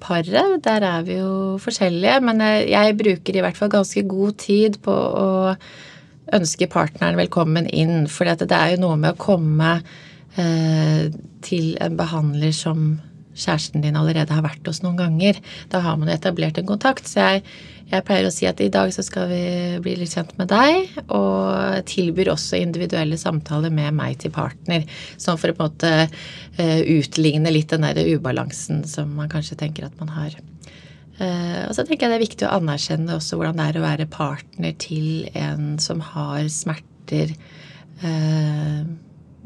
paret. 0.00 0.62
Der 0.64 0.86
er 0.86 1.02
vi 1.04 1.18
jo 1.18 1.58
forskjellige. 1.60 2.20
Men 2.24 2.40
jeg, 2.40 2.68
jeg 2.72 2.98
bruker 3.02 3.36
i 3.36 3.44
hvert 3.44 3.58
fall 3.58 3.72
ganske 3.74 4.04
god 4.08 4.38
tid 4.40 4.78
på 4.84 4.94
å 4.94 5.28
ønske 6.38 6.70
partneren 6.70 7.18
velkommen 7.20 7.68
inn. 7.68 8.06
For 8.08 8.28
det 8.28 8.48
er 8.54 8.76
jo 8.76 8.84
noe 8.86 8.96
med 9.00 9.16
å 9.16 9.20
komme 9.20 9.74
eh, 10.40 11.10
til 11.44 11.74
en 11.84 11.98
behandler 12.00 12.56
som 12.56 12.94
kjæresten 13.38 13.84
din 13.84 13.96
allerede 13.98 14.34
har 14.34 14.44
vært 14.44 14.66
hos 14.68 14.82
noen 14.84 14.98
ganger. 14.98 15.38
Da 15.72 15.82
har 15.84 15.98
man 16.00 16.10
etablert 16.12 16.58
en 16.58 16.68
kontakt. 16.68 17.08
Så 17.08 17.22
jeg, 17.22 17.44
jeg, 17.90 18.04
pleier 18.06 18.28
å 18.28 18.34
si 18.34 18.48
at 18.50 18.60
i 18.64 18.70
dag 18.72 18.92
så 18.94 19.04
skal 19.06 19.28
vi 19.30 19.42
bli 19.84 19.96
litt 20.00 20.14
kjent 20.14 20.34
med 20.40 20.50
deg, 20.52 20.98
og 21.14 21.86
tilbyr 21.88 22.32
også 22.34 22.60
individuelle 22.60 23.18
samtaler 23.20 23.72
med 23.74 23.96
meg 23.98 24.18
til 24.22 24.34
partner. 24.34 24.86
Sånn 25.20 25.40
for 25.40 25.52
å 25.52 25.56
på 25.56 25.66
en 25.66 25.72
måte 25.72 25.94
uh, 26.08 26.80
utligne 26.98 27.54
litt 27.54 27.72
den 27.72 27.86
der 27.86 28.14
ubalansen 28.14 28.84
som 28.88 29.16
man 29.18 29.32
kanskje 29.32 29.58
tenker 29.62 29.88
at 29.88 29.98
man 30.02 30.14
har. 30.16 30.38
Uh, 31.18 31.66
og 31.66 31.74
så 31.74 31.82
tenker 31.82 32.06
jeg 32.06 32.12
det 32.12 32.18
er 32.20 32.26
viktig 32.26 32.46
å 32.46 32.54
anerkjenne 32.60 33.16
også 33.18 33.38
hvordan 33.38 33.58
det 33.58 33.70
er 33.72 33.80
å 33.80 33.86
være 33.88 34.10
partner 34.12 34.76
til 34.78 35.26
en 35.38 35.76
som 35.82 36.02
har 36.14 36.46
smerter. 36.52 37.34
Uh, 37.98 38.86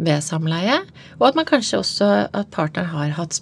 ved 0.03 0.23
samleie, 0.25 0.81
og 1.21 1.29
at 1.29 1.39
man 1.39 1.49
kanskje 1.49 1.81
også 1.83 2.11
at 2.33 2.51
partneren 2.55 2.93
har 2.93 3.15
hatt 3.19 3.37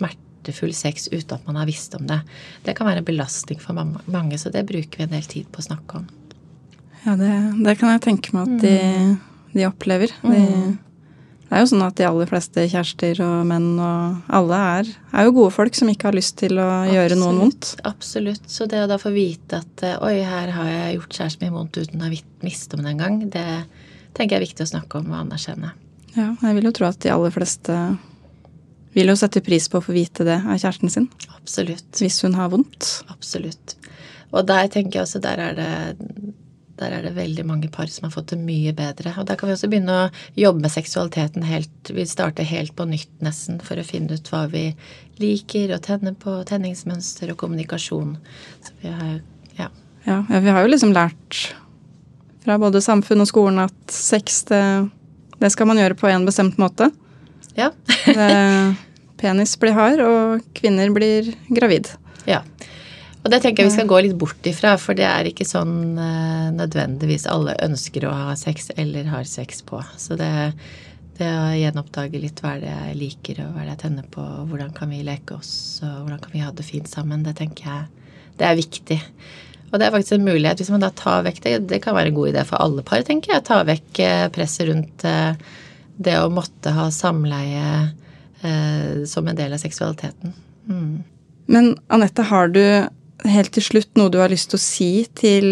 smerte 0.51 0.71
smertefull 0.71 0.75
sex 0.75 1.09
uten 1.13 1.37
at 1.37 1.47
man 1.47 1.57
har 1.57 1.67
visst 1.67 1.95
om 1.95 2.07
det. 2.07 2.21
Det 2.65 2.77
kan 2.77 2.87
være 2.87 2.99
en 2.99 3.05
belastning 3.05 3.61
for 3.61 3.75
mange, 3.75 4.39
så 4.39 4.51
det 4.51 4.67
bruker 4.67 4.99
vi 4.99 5.05
en 5.05 5.17
del 5.17 5.25
tid 5.25 5.47
på 5.51 5.61
å 5.61 5.69
snakke 5.69 5.99
om. 5.99 6.07
Ja, 7.05 7.17
det, 7.17 7.33
det 7.65 7.79
kan 7.81 7.91
jeg 7.95 8.03
tenke 8.05 8.35
meg 8.37 8.47
at 8.47 8.63
de, 8.63 8.77
mm. 8.77 9.19
de 9.55 9.67
opplever. 9.67 10.13
De, 10.23 10.77
det 11.51 11.57
er 11.57 11.65
jo 11.65 11.71
sånn 11.73 11.83
at 11.83 11.97
de 11.99 12.07
aller 12.07 12.29
fleste 12.29 12.67
kjærester 12.71 13.23
og 13.25 13.47
menn 13.49 13.73
og 13.81 14.21
alle 14.29 14.61
er, 14.77 14.91
er 15.17 15.27
jo 15.27 15.37
gode 15.41 15.55
folk 15.55 15.75
som 15.75 15.89
ikke 15.91 16.11
har 16.11 16.15
lyst 16.19 16.37
til 16.39 16.61
å 16.61 16.67
absolutt, 16.67 16.95
gjøre 16.95 17.21
noen 17.23 17.41
vondt. 17.43 17.71
Absolutt. 17.89 18.51
Så 18.53 18.69
det 18.71 18.85
å 18.85 18.91
da 18.91 19.01
få 19.01 19.15
vite 19.15 19.63
at 19.65 19.87
oi, 20.05 20.21
her 20.23 20.53
har 20.55 20.69
jeg 20.71 20.99
gjort 20.99 21.17
kjæresten 21.17 21.47
min 21.47 21.57
vondt 21.57 21.81
uten 21.81 22.03
å 22.03 22.07
ha 22.07 22.13
visst 22.45 22.77
om 22.77 22.85
det 22.85 22.93
engang, 22.93 23.23
det 23.33 23.47
tenker 24.15 24.37
jeg 24.37 24.43
er 24.43 24.47
viktig 24.49 24.67
å 24.67 24.73
snakke 24.75 25.01
om 25.01 25.11
og 25.11 25.23
anerkjenne. 25.25 25.73
Ja, 26.17 26.33
jeg 26.43 26.57
vil 26.57 26.67
jo 26.67 26.73
tro 26.75 26.89
at 26.89 26.99
de 27.03 27.13
aller 27.15 27.33
fleste 27.35 27.75
vil 28.97 29.13
jo 29.13 29.17
sette 29.19 29.43
pris 29.45 29.69
på 29.71 29.79
å 29.79 29.85
få 29.85 29.95
vite 29.95 30.27
det 30.27 30.41
av 30.41 30.59
kjæresten 30.59 30.93
sin. 30.93 31.09
Absolutt. 31.37 31.91
Hvis 32.01 32.21
hun 32.27 32.37
har 32.39 32.51
vondt. 32.53 32.91
Absolutt. 33.13 33.77
Og 34.31 34.47
der 34.47 34.71
tenker 34.71 35.01
jeg 35.01 35.09
også, 35.09 35.23
der 35.23 35.43
er 35.49 35.59
det 35.59 35.73
der 36.81 36.95
er 36.97 37.05
det 37.05 37.13
veldig 37.13 37.45
mange 37.45 37.69
par 37.73 37.91
som 37.93 38.07
har 38.07 38.15
fått 38.15 38.33
det 38.33 38.39
mye 38.41 38.73
bedre. 38.77 39.13
Og 39.21 39.27
der 39.29 39.37
kan 39.37 39.51
vi 39.51 39.55
også 39.55 39.69
begynne 39.69 39.97
å 40.07 40.11
jobbe 40.39 40.65
med 40.65 40.73
seksualiteten 40.73 41.45
helt 41.45 41.93
Vi 41.93 42.07
starter 42.09 42.47
helt 42.49 42.73
på 42.77 42.87
nytt, 42.89 43.11
nesten, 43.25 43.59
for 43.65 43.77
å 43.77 43.85
finne 43.85 44.17
ut 44.17 44.31
hva 44.33 44.47
vi 44.49 44.71
liker, 45.21 45.75
og 45.75 45.83
tenne 45.85 46.15
på 46.17 46.39
tenningsmønster 46.49 47.35
og 47.35 47.41
kommunikasjon. 47.43 48.15
Så 48.65 48.77
vi 48.81 48.95
har 48.95 49.19
ja. 49.59 49.69
ja. 50.07 50.23
ja. 50.25 50.41
vi 50.41 50.55
har 50.57 50.65
jo 50.65 50.73
liksom 50.73 50.95
lært 50.97 51.51
fra 52.41 52.57
både 52.61 52.81
samfunn 52.81 53.27
og 53.27 53.29
skolen 53.29 53.61
at 53.67 53.93
sex, 53.93 54.47
det, 54.49 54.63
det 55.43 55.53
skal 55.53 55.69
man 55.69 55.81
gjøre 55.83 55.99
på 56.01 56.09
en 56.09 56.25
bestemt 56.25 56.57
måte. 56.63 56.89
Ja. 57.57 57.71
penis 59.21 59.57
blir 59.61 59.77
hard, 59.77 60.03
og 60.05 60.45
kvinner 60.57 60.93
blir 60.95 61.33
gravid. 61.53 61.91
Ja. 62.29 62.43
Og 63.21 63.29
det 63.33 63.43
tenker 63.43 63.63
jeg 63.63 63.69
vi 63.69 63.75
skal 63.75 63.91
gå 63.91 63.99
litt 64.07 64.17
bort 64.17 64.47
ifra, 64.49 64.77
for 64.81 64.97
det 64.97 65.05
er 65.05 65.29
ikke 65.29 65.45
sånn 65.45 65.99
uh, 66.01 66.49
nødvendigvis 66.57 67.29
alle 67.29 67.59
ønsker 67.67 68.07
å 68.09 68.15
ha 68.17 68.37
sex 68.39 68.71
eller 68.81 69.11
har 69.13 69.29
sex 69.29 69.61
på. 69.67 69.83
Så 70.01 70.17
det, 70.17 70.31
det 71.19 71.29
å 71.29 71.51
gjenoppdage 71.59 72.23
litt 72.23 72.41
hva 72.41 72.55
er 72.57 72.65
det 72.65 72.73
jeg 72.73 72.99
liker, 73.03 73.43
og 73.45 73.53
hva 73.53 73.63
er 73.63 73.69
det 73.69 73.75
jeg 73.75 73.83
tenner 73.85 74.09
på, 74.15 74.25
og 74.25 74.49
hvordan 74.49 74.73
kan 74.77 74.93
vi 74.95 75.03
leke 75.05 75.37
oss, 75.37 75.53
og 75.85 76.07
hvordan 76.07 76.23
kan 76.25 76.33
vi 76.33 76.45
ha 76.47 76.55
det 76.57 76.65
fint 76.65 76.89
sammen, 76.89 77.27
det 77.27 77.37
tenker 77.43 77.69
jeg 77.69 77.89
det 78.41 78.49
er 78.49 78.57
viktig. 78.57 78.97
Og 79.71 79.79
det 79.79 79.87
er 79.87 79.93
faktisk 79.95 80.17
en 80.17 80.27
mulighet 80.27 80.61
hvis 80.63 80.71
man 80.73 80.83
da 80.83 80.91
tar 80.97 81.27
vekk 81.27 81.43
det. 81.45 81.53
Det 81.71 81.81
kan 81.85 81.95
være 81.95 82.11
en 82.11 82.17
god 82.17 82.33
idé 82.33 82.45
for 82.49 82.63
alle 82.63 82.83
par, 82.87 83.05
tenker 83.07 83.35
jeg. 83.35 83.45
Ta 83.47 83.61
vekk 83.69 84.01
eh, 84.03 84.23
presset 84.35 84.71
rundt 84.71 85.05
uh, 85.07 85.37
det 86.01 86.17
å 86.21 86.31
måtte 86.33 86.73
ha 86.73 86.89
samleie 86.95 87.67
eh, 88.43 89.05
som 89.07 89.29
en 89.29 89.37
del 89.37 89.53
av 89.53 89.61
seksualiteten. 89.61 90.33
Mm. 90.71 91.03
Men 91.51 91.75
Anette, 91.93 92.25
har 92.31 92.49
du 92.55 92.63
helt 93.29 93.53
til 93.53 93.67
slutt 93.67 93.99
noe 93.99 94.13
du 94.13 94.21
har 94.23 94.33
lyst 94.33 94.53
til 94.53 94.61
å 94.61 94.63
si 94.65 94.91
til 95.19 95.49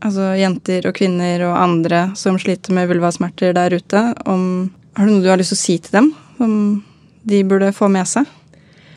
altså, 0.00 0.32
jenter 0.40 0.88
og 0.88 0.96
kvinner 0.98 1.46
og 1.46 1.58
andre 1.60 2.08
som 2.18 2.40
sliter 2.42 2.74
med 2.74 2.90
vulvasmerter 2.90 3.54
der 3.56 3.76
ute? 3.78 4.02
Om, 4.26 4.44
har 4.98 5.06
du 5.06 5.14
noe 5.14 5.24
du 5.24 5.30
har 5.30 5.40
lyst 5.40 5.54
til 5.54 5.60
å 5.60 5.64
si 5.64 5.78
til 5.84 6.00
dem 6.00 6.12
som 6.38 6.56
de 7.26 7.42
burde 7.46 7.74
få 7.76 7.90
med 7.92 8.08
seg? 8.10 8.26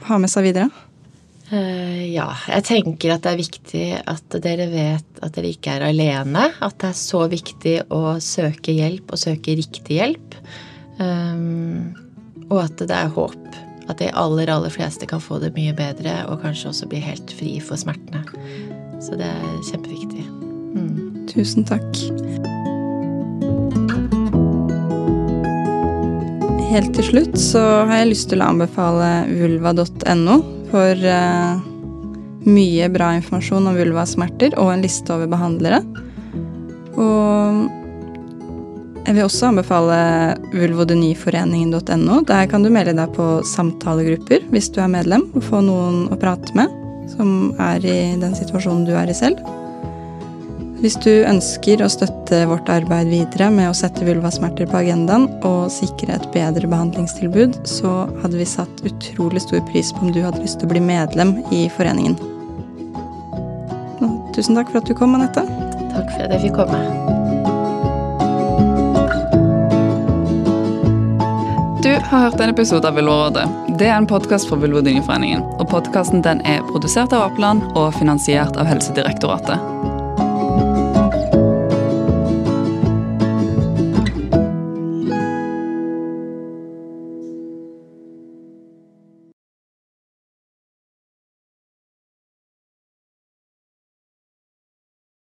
Ha 0.10 0.18
med 0.22 0.32
seg 0.32 0.50
videre? 0.50 0.70
Uh, 1.50 2.06
ja, 2.14 2.28
jeg 2.46 2.66
tenker 2.68 3.16
at 3.16 3.24
det 3.26 3.32
er 3.32 3.40
viktig 3.40 3.86
at 4.12 4.36
dere 4.44 4.68
vet 4.70 5.22
at 5.26 5.34
dere 5.34 5.50
ikke 5.50 5.78
er 5.78 5.88
alene. 5.88 6.50
At 6.62 6.78
det 6.82 6.92
er 6.92 7.00
så 7.00 7.24
viktig 7.32 7.76
å 7.94 8.20
søke 8.22 8.76
hjelp 8.76 9.16
og 9.16 9.22
søke 9.22 9.58
riktig 9.58 9.98
hjelp. 9.98 10.38
Um, 11.00 11.96
og 12.50 12.62
at 12.68 12.84
det 12.84 12.94
er 12.94 13.10
håp. 13.16 13.40
At 13.90 13.98
de 13.98 14.12
aller, 14.14 14.52
aller 14.54 14.70
fleste 14.70 15.08
kan 15.10 15.22
få 15.24 15.40
det 15.42 15.56
mye 15.56 15.74
bedre 15.74 16.22
og 16.30 16.44
kanskje 16.44 16.70
også 16.70 16.90
bli 16.92 17.02
helt 17.02 17.34
fri 17.34 17.56
for 17.64 17.82
smertene. 17.82 18.22
Så 19.02 19.18
det 19.18 19.32
er 19.32 19.58
kjempeviktig. 19.72 20.28
Mm. 20.78 21.26
Tusen 21.32 21.66
takk. 21.66 21.90
Helt 26.70 26.94
til 26.94 27.08
slutt 27.08 27.42
så 27.42 27.66
har 27.90 28.04
jeg 28.04 28.12
lyst 28.12 28.30
til 28.30 28.46
å 28.46 28.52
anbefale 28.54 29.10
vulva.no 29.34 30.59
for 30.70 31.04
uh, 31.06 31.60
mye 32.50 32.88
bra 32.94 33.12
informasjon 33.18 33.68
om 33.70 33.78
vulvasmerter 33.78 34.56
og 34.62 34.74
en 34.74 34.86
liste 34.86 35.14
over 35.14 35.30
behandlere. 35.32 35.82
Og 37.00 37.68
jeg 39.10 39.16
vil 39.16 39.26
også 39.26 39.50
anbefale 39.50 40.00
vulvodyniforeningen.no. 40.54 42.20
Der 42.30 42.50
kan 42.52 42.66
du 42.66 42.70
melde 42.74 42.94
deg 42.98 43.16
på 43.16 43.40
samtalegrupper 43.48 44.46
hvis 44.54 44.70
du 44.76 44.84
er 44.84 44.92
medlem, 44.92 45.26
og 45.34 45.46
få 45.48 45.64
noen 45.66 46.06
å 46.14 46.20
prate 46.20 46.54
med 46.58 46.76
som 47.16 47.56
er 47.58 47.82
i 47.90 48.00
den 48.22 48.36
situasjonen 48.38 48.86
du 48.86 48.94
er 48.94 49.10
i 49.10 49.18
selv. 49.18 49.42
Hvis 50.80 50.96
du 51.04 51.12
ønsker 51.28 51.82
å 51.84 51.89
støtte 51.92 52.38
vårt 52.48 52.70
arbeid 52.72 53.10
videre 53.12 53.50
med 53.52 53.68
å 53.68 53.76
sette 53.76 54.06
vulvasmerter 54.08 54.70
på 54.70 54.78
agendaen 54.80 55.26
og 55.44 55.68
sikre 55.76 56.15
et 56.15 56.28
bedre 56.32 56.70
behandlingstilbud, 56.72 57.58
så 57.68 58.06
hadde 58.22 58.39
vi 58.39 58.48
satt 58.48 58.84
utrolig 58.88 59.44
stor 59.44 59.60
pris 59.68 59.92
på 59.92 60.06
om 60.06 60.13
du 60.15 60.22
hadde 60.24 60.39
lyst 60.39 60.62
til 60.62 60.70
å 60.70 60.72
bli 60.72 60.84
medlem 60.84 61.36
i 61.52 61.65
foreningen. 61.76 62.15
Og 64.00 64.32
tusen 64.38 64.56
takk 64.56 64.72
for 64.72 64.80
at 64.80 64.88
du 64.88 64.96
kom, 64.96 65.20
Anette. 65.20 65.44
Takk 65.92 66.15
for 66.15 66.24
at 66.24 66.38
jeg 66.38 66.46
fikk 66.48 66.62
komme. 66.62 66.80
Du 71.84 71.92
har 71.92 72.26
hørt 72.30 72.39
en 72.39 72.56
episode 72.56 72.88
av 72.88 72.96
Vulvarådet. 72.96 73.44
Det 73.76 73.92
er 73.92 73.98
en 74.00 74.08
podkast 74.08 74.48
fra 74.48 74.63
Vulvodyneforeningen. 74.63 75.44
Og 75.60 75.68
podkasten 75.76 76.24
er 76.24 76.63
produsert 76.72 77.12
av 77.12 77.28
Apeland 77.28 77.68
og 77.76 77.92
finansiert 78.00 78.56
av 78.56 78.72
Helsedirektoratet. 78.72 79.88